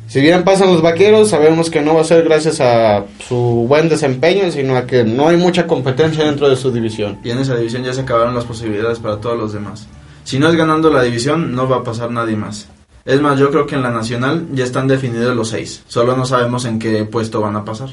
[0.08, 3.90] Si bien pasan los vaqueros, sabemos que no va a ser gracias a su buen
[3.90, 7.18] desempeño, sino a que no hay mucha competencia dentro de su división.
[7.24, 9.88] Y en esa división ya se acabaron las posibilidades para todos los demás.
[10.26, 12.68] Si no es ganando la división, no va a pasar nadie más.
[13.04, 15.82] Es más, yo creo que en la nacional ya están definidos los seis.
[15.88, 17.90] Solo no sabemos en qué puesto van a pasar.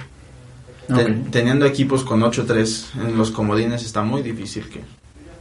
[1.30, 4.80] Teniendo equipos con 8-3 en los comodines está muy difícil que,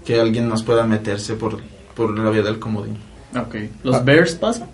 [0.06, 1.60] que alguien más pueda meterse por,
[1.96, 2.98] por la vía del comodín.
[3.36, 3.56] Ok.
[3.84, 4.70] ¿Los Bears pasan?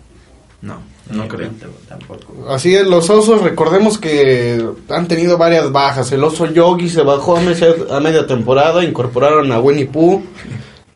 [0.64, 0.78] No,
[1.12, 1.50] no creo.
[1.90, 2.50] Tampoco.
[2.50, 6.12] Así es, los osos, recordemos que han tenido varias bajas.
[6.14, 10.24] El oso Yogi se bajó a media, a media temporada, incorporaron a Winnie Pooh,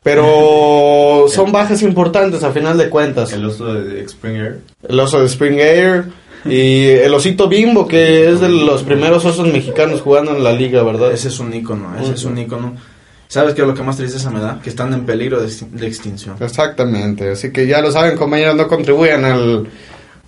[0.01, 3.33] pero son bajas importantes a final de cuentas.
[3.33, 4.61] El oso de Springer.
[4.87, 6.05] El oso de Spring Air
[6.49, 10.83] y el osito Bimbo, que es de los primeros osos mexicanos jugando en la liga,
[10.83, 11.11] ¿verdad?
[11.11, 12.75] Ese es un ícono, ese es un ícono.
[13.29, 14.59] ¿Sabes qué es lo que más tristeza me da?
[14.63, 16.37] Que están en peligro de, extin- de extinción.
[16.39, 19.67] Exactamente, así que ya lo saben, compañeros, no contribuyan al,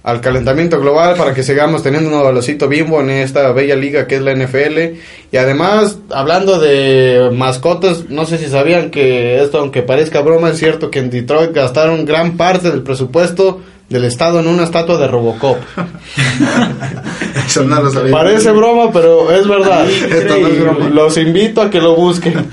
[0.01, 4.15] al calentamiento global para que sigamos teniendo un osito Bimbo en esta bella liga que
[4.15, 4.97] es la NFL.
[5.31, 10.57] Y además, hablando de mascotas, no sé si sabían que esto, aunque parezca broma, es
[10.57, 15.07] cierto que en Detroit gastaron gran parte del presupuesto del estado en una estatua de
[15.07, 15.57] Robocop.
[17.47, 18.11] Eso no lo sabía.
[18.11, 19.89] Parece broma, pero es verdad.
[19.89, 20.89] Esto no es broma.
[20.89, 22.45] Los invito a que lo busquen.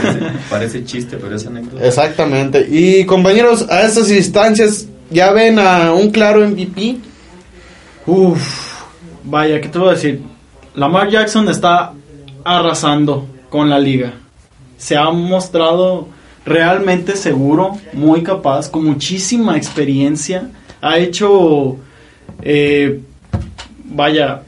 [0.00, 1.84] Parece, parece chiste, pero es anécdota.
[1.84, 2.66] Exactamente.
[2.70, 6.98] Y compañeros, a estas instancias, ¿ya ven a un claro MVP?
[8.06, 8.82] Uf,
[9.24, 10.22] vaya, ¿qué te voy a decir?
[10.74, 11.92] Lamar Jackson está
[12.44, 14.14] arrasando con la liga.
[14.76, 16.08] Se ha mostrado
[16.44, 20.50] realmente seguro, muy capaz, con muchísima experiencia.
[20.80, 21.76] Ha hecho,
[22.42, 23.00] eh,
[23.84, 24.42] vaya,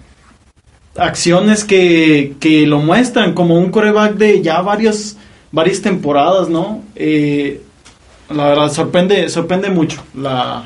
[0.97, 5.17] acciones que, que lo muestran como un coreback de ya varios,
[5.53, 6.83] varias temporadas, ¿no?
[6.95, 7.61] Eh,
[8.31, 10.65] la verdad, sorprende, sorprende mucho la,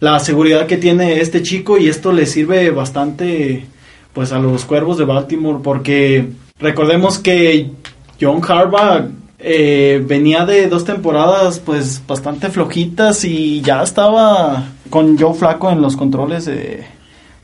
[0.00, 3.66] la seguridad que tiene este chico y esto le sirve bastante
[4.12, 7.70] pues a los cuervos de Baltimore porque recordemos que
[8.20, 15.34] John Harbaugh eh, venía de dos temporadas pues bastante flojitas y ya estaba con Joe
[15.34, 16.86] Flaco en los controles eh,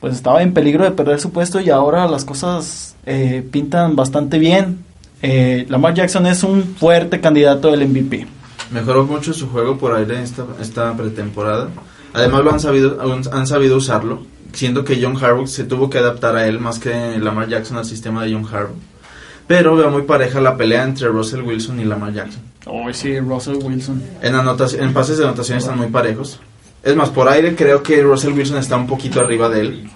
[0.00, 4.38] pues estaba en peligro de perder su puesto y ahora las cosas eh, pintan bastante
[4.38, 4.84] bien.
[5.22, 8.26] Eh, Lamar Jackson es un fuerte candidato del MVP
[8.70, 11.68] Mejoró mucho su juego por aire esta, esta pretemporada.
[12.12, 12.98] Además lo han sabido,
[13.32, 17.18] han, sabido usarlo, siendo que John Harbaugh se tuvo que adaptar a él más que
[17.18, 18.76] Lamar Jackson al sistema de John Harbaugh.
[19.46, 22.42] Pero veo muy pareja la pelea entre Russell Wilson y Lamar Jackson.
[22.66, 24.02] Oh, sí, Russell Wilson.
[24.22, 26.40] En, anotación, en pases de anotación están muy parejos.
[26.82, 29.90] Es más, por aire creo que Russell Wilson está un poquito arriba de él.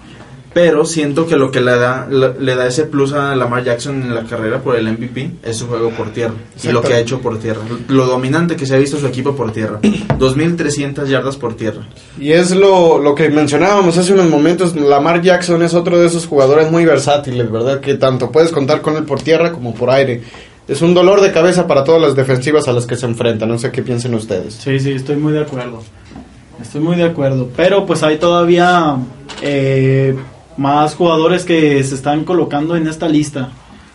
[0.53, 4.01] Pero siento que lo que le da, le, le da ese plus a Lamar Jackson
[4.01, 6.33] en la carrera por el MVP es su juego por tierra.
[6.61, 7.61] Y lo que ha hecho por tierra.
[7.87, 9.79] Lo dominante que se ha visto su equipo por tierra.
[9.81, 11.87] 2.300 yardas por tierra.
[12.19, 16.27] Y es lo, lo que mencionábamos hace unos momentos, Lamar Jackson es otro de esos
[16.27, 17.79] jugadores muy versátiles, ¿verdad?
[17.79, 20.21] Que tanto puedes contar con él por tierra como por aire.
[20.67, 23.57] Es un dolor de cabeza para todas las defensivas a las que se enfrentan, no
[23.57, 24.55] sé qué piensen ustedes.
[24.55, 25.81] Sí, sí, estoy muy de acuerdo.
[26.61, 27.49] Estoy muy de acuerdo.
[27.55, 28.97] Pero pues hay todavía
[29.41, 30.15] eh,
[30.57, 33.49] más jugadores que se están colocando en esta lista.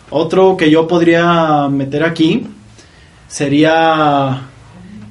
[0.09, 2.47] Otro que yo podría meter aquí
[3.27, 4.43] sería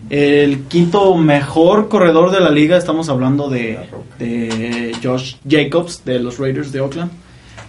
[0.09, 2.77] el quinto mejor corredor de la liga.
[2.77, 7.11] Estamos hablando de, Josh Jacobs de los Raiders de Oakland.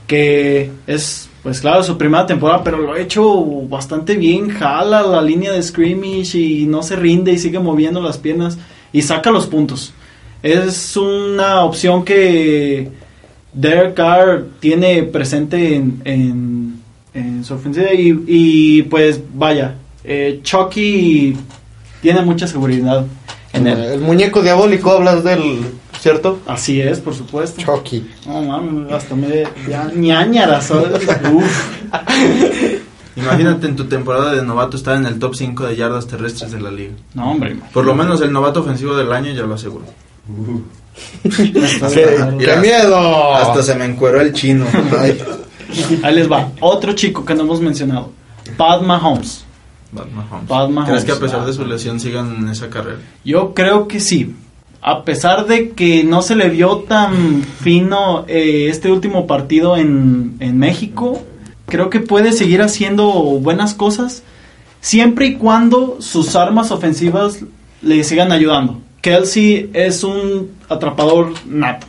[0.05, 4.49] Que es, pues claro, su primera temporada, pero lo ha hecho bastante bien.
[4.49, 8.57] Jala la línea de scrimmage y no se rinde y sigue moviendo las piernas
[8.93, 9.93] y saca los puntos.
[10.41, 12.89] Es una opción que
[13.57, 16.79] Derek Carr tiene presente en, en,
[17.13, 21.35] en su ofensiva y, y, pues vaya, eh, Chucky
[22.01, 23.05] tiene mucha seguridad
[23.53, 23.79] en él.
[23.79, 25.61] El muñeco diabólico, hablas del,
[25.99, 26.39] ¿cierto?
[26.45, 27.59] Así es, por supuesto.
[27.59, 28.07] Chucky.
[28.27, 30.69] No mames, hasta me ya ñañaras.
[30.71, 31.73] Uf.
[33.15, 36.61] Imagínate en tu temporada de novato estar en el top 5 de yardas terrestres de
[36.61, 36.93] la liga.
[37.15, 37.57] No, hombre.
[37.73, 39.55] Por lo menos el novato ofensivo del año ya lo
[41.81, 42.37] aseguro.
[42.37, 43.35] ¡Qué, qué miedo!
[43.35, 44.65] Hasta se me encueró el chino.
[44.99, 45.17] Ay.
[46.03, 46.49] Ahí les va.
[46.59, 48.11] Otro chico que no hemos mencionado.
[48.55, 49.43] Pat Mahomes.
[49.93, 50.47] Pat Mahomes.
[50.47, 50.89] Pat Mahomes.
[50.89, 52.99] ¿Crees que a pesar de su lesión sigan en esa carrera?
[53.23, 54.35] Yo creo que sí.
[54.81, 60.37] A pesar de que no se le vio tan fino eh, este último partido en,
[60.39, 61.23] en México,
[61.65, 64.23] creo que puede seguir haciendo buenas cosas
[64.79, 67.39] siempre y cuando sus armas ofensivas
[67.81, 68.79] le sigan ayudando.
[69.07, 71.87] Kelsey es un atrapador nato.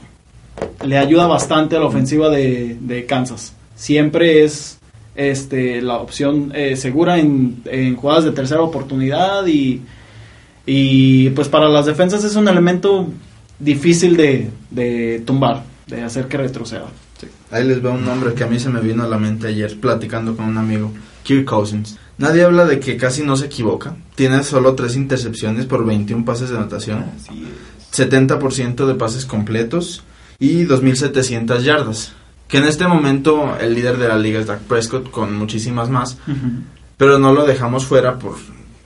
[0.84, 3.54] Le ayuda bastante a la ofensiva de, Kansas.
[3.74, 4.78] Siempre es
[5.16, 9.82] este, la opción eh, segura en, en, jugadas de tercera oportunidad y,
[10.64, 13.08] y, pues para las defensas es un elemento
[13.58, 16.86] difícil de, de tumbar, de hacer que retroceda.
[17.20, 17.26] Sí.
[17.50, 19.78] Ahí les veo un nombre que a mí se me vino a la mente ayer
[19.80, 20.92] platicando con un amigo,
[21.24, 21.98] Kirk Cousins.
[22.18, 23.94] Nadie habla de que casi no se equivoca.
[24.16, 27.04] Tiene solo tres intercepciones por 21 pases de anotación.
[27.92, 30.02] 70% de pases completos
[30.38, 32.12] y 2.700 yardas.
[32.48, 36.18] Que en este momento el líder de la liga es Dak Prescott con muchísimas más.
[36.26, 36.62] Uh -huh.
[36.96, 38.34] Pero no lo dejamos fuera por...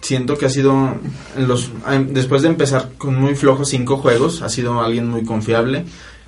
[0.03, 0.97] Siento que ha sido...
[1.37, 1.71] En los,
[2.09, 5.85] después de empezar con muy flojos cinco juegos, ha sido alguien muy confiable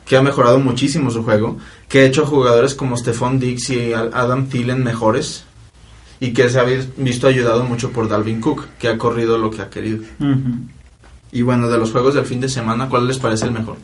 [0.07, 1.57] que ha mejorado muchísimo su juego,
[1.89, 5.45] que ha hecho jugadores como Stephon Diggs y Adam Thielen mejores
[6.21, 6.65] y que se ha
[6.97, 10.05] visto ayudado mucho por Dalvin Cook, que ha corrido lo que ha querido.
[10.21, 10.59] Uh -huh.
[11.33, 13.77] Y bueno, de los juegos del fin de semana, ¿cuál les parece el mejor?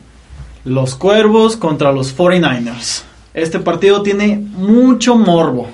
[0.63, 3.03] Los Cuervos contra los 49ers.
[3.33, 5.67] Este partido tiene mucho morbo.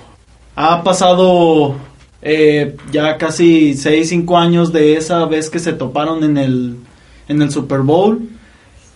[0.56, 1.76] Ha pasado
[2.22, 6.78] eh, ya casi 6, 5 años de esa vez que se toparon en el,
[7.28, 8.28] en el Super Bowl.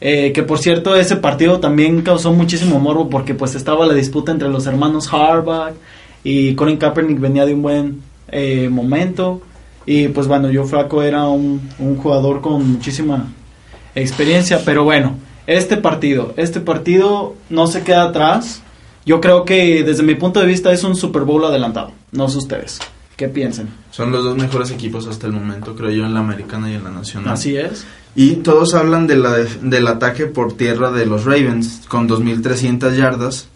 [0.04, 4.32] Eh, que por cierto ese partido también causó muchísimo morbo porque pues estaba la disputa
[4.32, 5.76] entre los hermanos Harbaugh
[6.24, 9.42] y Colin Kaepernick venía de un buen eh, momento.
[9.86, 13.32] Y pues bueno yo Flaco era un, un, jugador con muchísima
[13.96, 18.64] experiencia pero bueno este partido este partido no se queda atrás.
[19.06, 21.92] Yo creo que desde mi punto de vista es un Super Bowl adelantado.
[22.12, 22.80] No sé ustedes
[23.22, 26.70] qué piensan son los dos mejores equipos hasta el momento creo yo en la americana
[26.72, 30.92] y en la nacional así es y todos hablan de la, del ataque por tierra
[30.92, 33.48] de los Ravens con 2.300 yardas.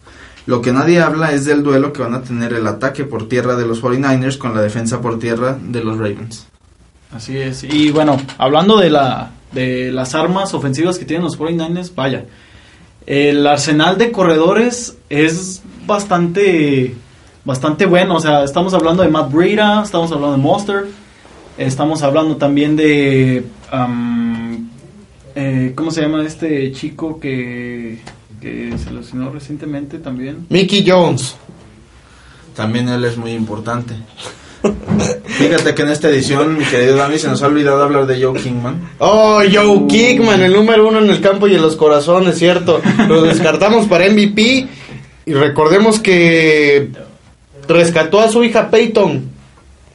[0.46, 3.56] Lo que nadie habla es del duelo que van a tener el ataque por tierra
[3.56, 6.48] de los 49ers con la defensa por tierra de los Ravens.
[7.12, 7.64] Así es.
[7.64, 12.26] Y bueno, hablando de, la, de las armas ofensivas que tienen los 49ers, vaya.
[13.06, 16.96] El arsenal de corredores es bastante,
[17.46, 18.16] bastante bueno.
[18.16, 20.86] O sea, estamos hablando de Matt Breida, estamos hablando de Monster,
[21.58, 23.46] estamos hablando también de...
[23.72, 24.68] Um,
[25.36, 28.00] eh, ¿Cómo se llama este chico que,
[28.42, 30.46] que se lesionó recientemente también?
[30.50, 31.36] Mickey Jones.
[32.56, 33.96] También él es muy importante.
[35.26, 38.40] Fíjate que en esta edición, mi querido Dani, se nos ha olvidado hablar de Joe
[38.40, 38.92] Kingman.
[39.00, 42.82] Oh, Joe Kingman, el número uno en el campo y en los corazones, ¿cierto?
[43.08, 44.68] Lo descartamos para MVP
[45.26, 46.90] y recordemos que
[47.68, 49.36] rescató a su hija Peyton.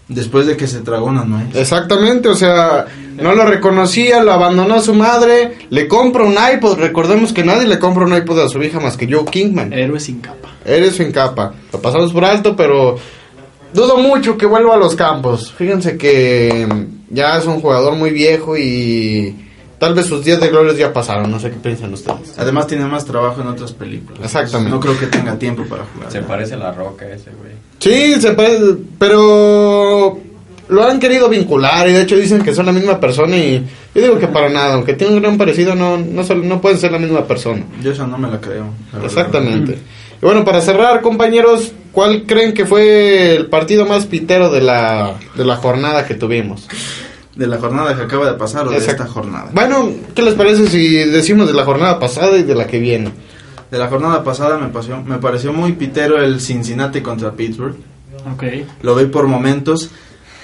[0.09, 1.55] Después de que se tragó una nuez.
[1.55, 6.81] Exactamente, o sea, no lo reconocía, lo abandonó a su madre, le compra un iPod.
[6.81, 9.73] Recordemos que nadie le compra un iPod a su hija más que Joe Kingman.
[9.73, 10.49] Héroe sin capa.
[10.65, 11.55] Héroe sin capa.
[11.73, 12.97] Lo pasamos por alto, pero
[13.73, 15.53] dudo mucho que vuelva a los campos.
[15.53, 16.67] Fíjense que
[17.09, 19.37] ya es un jugador muy viejo y
[19.81, 21.29] tal vez sus días de gloria ya pasaron.
[21.31, 22.35] No sé qué piensan ustedes.
[22.39, 24.21] Además tiene más trabajo en otras películas.
[24.23, 24.71] Exactamente.
[24.71, 26.13] No creo que tenga tiempo para jugar.
[26.13, 27.53] Se parece a la roca ese, güey.
[27.81, 30.19] Sí, se puede, pero
[30.69, 34.03] lo han querido vincular y de hecho dicen que son la misma persona y yo
[34.03, 36.93] digo que para nada, aunque tienen un gran parecido, no, no, son- no pueden ser
[36.93, 37.65] la misma persona.
[37.83, 38.67] Yo eso no me la creo.
[38.93, 39.05] la verdad.
[39.05, 39.79] Exactamente.
[40.23, 45.15] Y bueno, para cerrar, compañeros, ¿cuál creen que fue el partido más pitero de la,
[45.35, 46.69] de la jornada que tuvimos?
[47.35, 49.51] De la jornada que acaba de pasar o de esta jornada.
[49.53, 53.13] Bueno, ¿qué les parece si decimos de la jornada pasada y de la que viene?
[53.71, 57.77] De la jornada pasada me, pareció, me pareció muy pitero el Cincinnati contra Pittsburgh.
[58.35, 58.45] Ok.
[58.83, 59.91] Lo vi por momentos.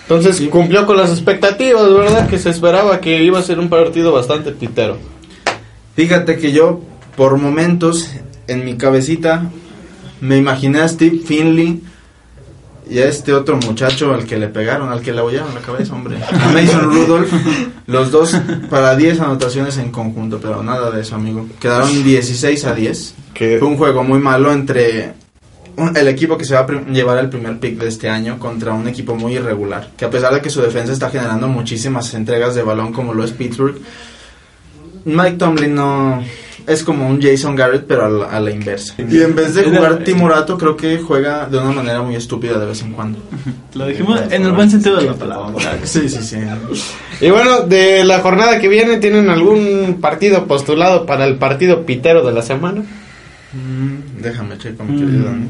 [0.03, 2.29] Entonces cumplió con las expectativas, ¿verdad?
[2.29, 4.97] Que se esperaba que iba a ser un partido bastante pitero.
[5.97, 6.81] Fíjate que yo,
[7.17, 8.11] por momentos,
[8.47, 9.51] en mi cabecita,
[10.21, 11.83] me imaginé a Steve Finley
[12.89, 15.95] y a este otro muchacho al que le pegaron, al que le abollaron la cabeza,
[15.95, 16.19] hombre.
[16.23, 17.33] A Mason Rudolph,
[17.87, 18.33] los dos
[18.71, 21.47] para 10 anotaciones en conjunto, pero nada de eso, amigo.
[21.61, 23.15] Quedaron 16 a 10.
[23.35, 25.15] Que Fue un juego muy malo entre
[25.77, 28.73] un- el equipo que se va a llevar el primer pick de este año contra
[28.73, 32.55] un equipo muy irregular, que a pesar de que su defensa está generando muchísimas entregas
[32.55, 33.77] de balón como lo es Pittsburgh,
[35.05, 36.23] Mike Tomlin no
[36.67, 38.95] es como un Jason Garrett pero a la, a la inversa.
[38.99, 42.67] Y en vez de jugar Timurato creo que juega de una manera muy estúpida de
[42.67, 43.19] vez en cuando.
[43.75, 45.55] Lo dijimos en el buen sentido de la palabra.
[45.85, 46.37] Sí, sí, sí.
[47.21, 52.27] Y bueno, de la jornada que viene, ¿tienen algún partido postulado para el partido pitero
[52.27, 52.83] de la semana?
[53.53, 55.07] Mm, déjame checar, mi Mm.
[55.07, 55.49] querido Dani.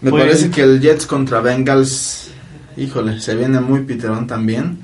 [0.00, 2.30] Me Pues- parece que el Jets contra Bengals,
[2.76, 4.78] híjole, se viene muy piterón también.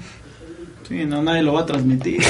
[0.88, 2.20] Sí, no, nadie lo va a transmitir.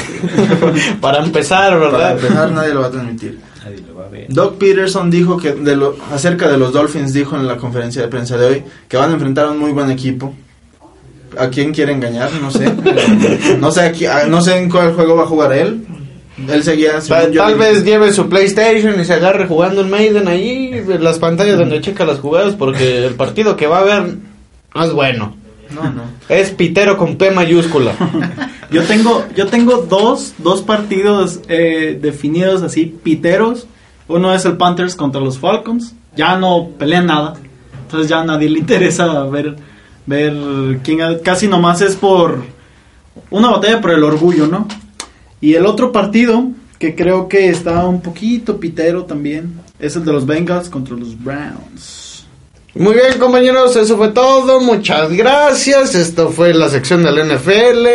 [1.01, 2.13] Para empezar, Para ¿verdad?
[2.13, 3.39] empezar, nadie lo va a transmitir.
[3.65, 4.27] Nadie lo va a ver.
[4.29, 8.09] Doug Peterson dijo que de lo, acerca de los Dolphins dijo en la conferencia de
[8.09, 10.35] prensa de hoy que van a enfrentar a un muy buen equipo.
[11.39, 12.31] ¿A quién quiere engañar?
[12.41, 12.73] No sé.
[13.61, 15.85] no sé a qui- a- no sé en cuál juego va a jugar él.
[16.49, 21.03] Él seguía Tal, vez lleve su PlayStation y se agarre jugando el Maiden ahí, en
[21.05, 24.15] las pantallas donde checa las jugadas, porque el partido que va a ver
[24.75, 25.37] no es bueno.
[25.75, 26.03] No, no.
[26.29, 27.93] Es pitero con P mayúscula.
[28.71, 33.67] Yo tengo, yo tengo dos, dos partidos eh, definidos así, piteros.
[34.09, 35.95] Uno es el Panthers contra los Falcons.
[36.15, 37.33] Ya no pelean nada.
[37.85, 39.57] Entonces ya a nadie le interesa ver,
[40.05, 40.35] ver
[40.85, 42.43] quién, ha- casi nomás es por
[43.31, 44.69] una batalla por el orgullo, ¿no?
[45.41, 46.49] Y el otro partido,
[46.79, 51.19] que creo que está un poquito pitero también, es el de los Bengals contra los
[51.19, 52.08] Browns.
[52.75, 54.61] Muy bien, compañeros, eso fue todo.
[54.61, 55.95] Muchas gracias.
[55.95, 57.87] Esto fue la sección del NFL.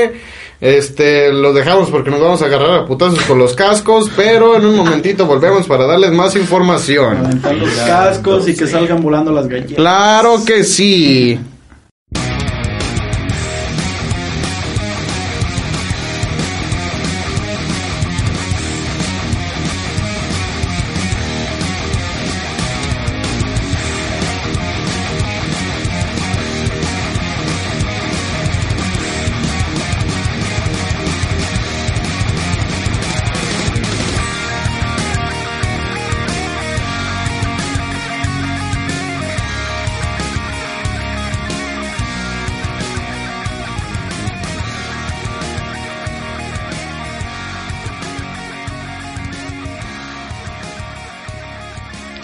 [0.59, 4.65] Este, lo dejamos porque nos vamos a agarrar a putazos con los cascos, pero en
[4.65, 7.17] un momentito volvemos para darles más información.
[7.17, 9.75] Aventar los cascos y que salgan volando las galletas.
[9.75, 11.37] Claro que sí.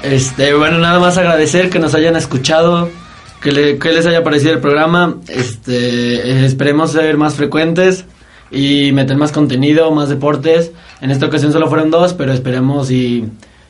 [0.10, 2.90] Este, bueno, nada más agradecer que nos hayan escuchado,
[3.42, 5.18] que, le- que les haya parecido el programa.
[5.28, 8.06] Este, eh, esperemos ser más frecuentes
[8.52, 10.72] y meter más contenido, más deportes.
[11.02, 13.26] En esta ocasión solo fueron dos, pero esperemos y,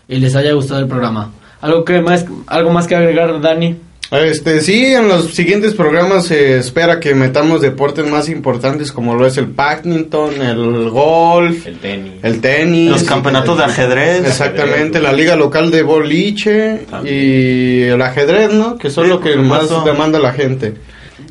[0.07, 1.31] y les haya gustado el programa.
[1.61, 3.75] Algo que más, algo más que agregar, Dani.
[4.12, 9.28] Este, sí, en los siguientes programas se espera que metamos deportes más importantes como lo
[9.28, 12.14] es el badminton, el golf, El tenis.
[12.24, 12.89] el tenis.
[12.89, 14.26] Los campeonatos de ajedrez.
[14.26, 18.78] Exactamente, la liga local de boliche y el ajedrez, ¿no?
[18.80, 20.74] Que son Sí, lo que más demanda la gente.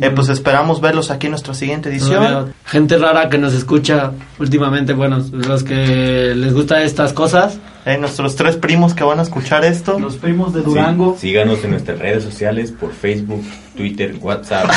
[0.00, 2.54] Eh, pues esperamos verlos aquí en nuestra siguiente edición.
[2.64, 7.58] Gente rara que nos escucha últimamente, bueno, los que les gusta estas cosas.
[7.88, 9.98] Eh, nuestros tres primos que van a escuchar esto.
[9.98, 11.16] Los primos de Sí, Durango.
[11.18, 13.42] síganos en nuestras redes sociales por Facebook,
[13.76, 14.70] Twitter, WhatsApp,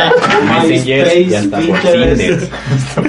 [0.62, 1.78] Messenger y hasta por.
[1.80, 2.48] Tinder.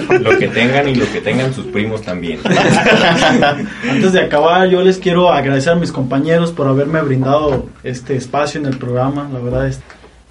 [0.22, 2.40] Lo que tengan y lo que tengan sus primos también.
[3.90, 8.60] Antes de acabar, yo les quiero agradecer a mis compañeros por haberme brindado este espacio
[8.60, 9.30] en el programa.
[9.34, 9.80] La verdad es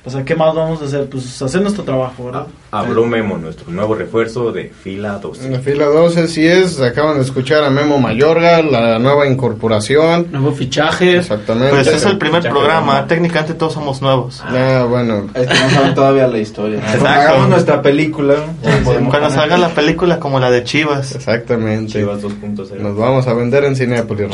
[0.09, 1.07] O sea, ¿qué más vamos a hacer?
[1.07, 2.47] Pues hacer nuestro trabajo, ¿verdad?
[2.71, 5.47] Habló Memo, nuestro nuevo refuerzo de fila 12.
[5.47, 6.81] En la fila 12, sí es.
[6.81, 10.29] Acaban de escuchar a Memo Mayorga, la nueva incorporación.
[10.31, 11.19] Nuevo fichaje.
[11.19, 11.71] Exactamente.
[11.71, 14.43] Pues es el primer programa, técnicamente todos somos nuevos.
[14.47, 15.29] Ah, bueno.
[15.35, 16.79] Es que no saben todavía la historia.
[16.79, 17.07] Exacto.
[17.07, 18.35] hagamos nuestra película,
[19.11, 21.15] Cuando salga la película como la de Chivas.
[21.15, 21.93] Exactamente.
[21.93, 22.79] Chivas 2.0.
[22.79, 24.29] Nos vamos a vender en Cinepolis.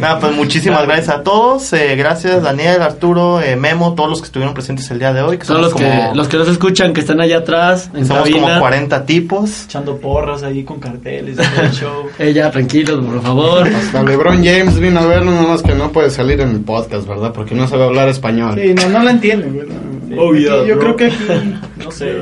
[0.00, 1.72] Nada, pues muchísimas gracias a todos.
[1.72, 5.38] eh, gracias Daniel, Arturo, eh, Memo, todos los que estuvieron presentes el día de hoy.
[5.38, 8.22] Que Son los que, como, los que nos escuchan, que están allá atrás, en somos
[8.24, 8.40] cabina.
[8.48, 9.64] como 40 tipos.
[9.64, 12.06] Echando porras ahí con carteles, haciendo el show.
[12.18, 13.66] Eh, ya, tranquilos, por favor.
[13.68, 17.06] Hasta LeBron James vino a verlo, nada más que no puede salir en el podcast,
[17.08, 17.32] ¿verdad?
[17.32, 18.58] Porque no sabe hablar español.
[18.62, 20.18] Sí, no, no la entienden, güey.
[20.18, 20.96] Oh, Aquí, yeah, yo bro.
[20.96, 21.54] creo que aquí,
[21.84, 22.14] no sé.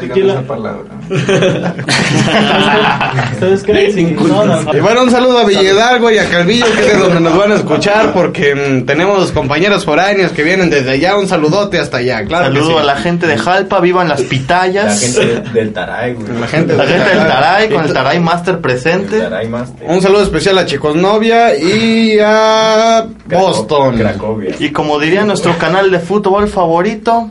[0.00, 0.84] Digan la- esa palabra.
[3.32, 4.16] ¿Ustedes creen?
[4.16, 4.74] No, no, no.
[4.76, 7.52] Y bueno, un saludo a Villedalgo y a Calvillo, que es de donde nos van
[7.52, 11.16] a escuchar, porque mm, tenemos compañeros foráneos que vienen desde allá.
[11.16, 12.52] Un saludote hasta allá, claro.
[12.52, 12.82] que Saludo sí.
[12.82, 15.00] a la gente de Jalpa, vivan las La pitayas.
[15.00, 16.26] gente de- del Taray, güey.
[16.40, 18.20] La gente La gente del Taray, con el Taray.
[18.20, 19.20] Master presente.
[19.20, 19.86] Taray Master.
[19.88, 23.96] Un saludo especial a Chicos Novia y a Boston.
[23.98, 24.54] Cracovia.
[24.58, 27.30] Y como diría nuestro canal de fútbol favorito,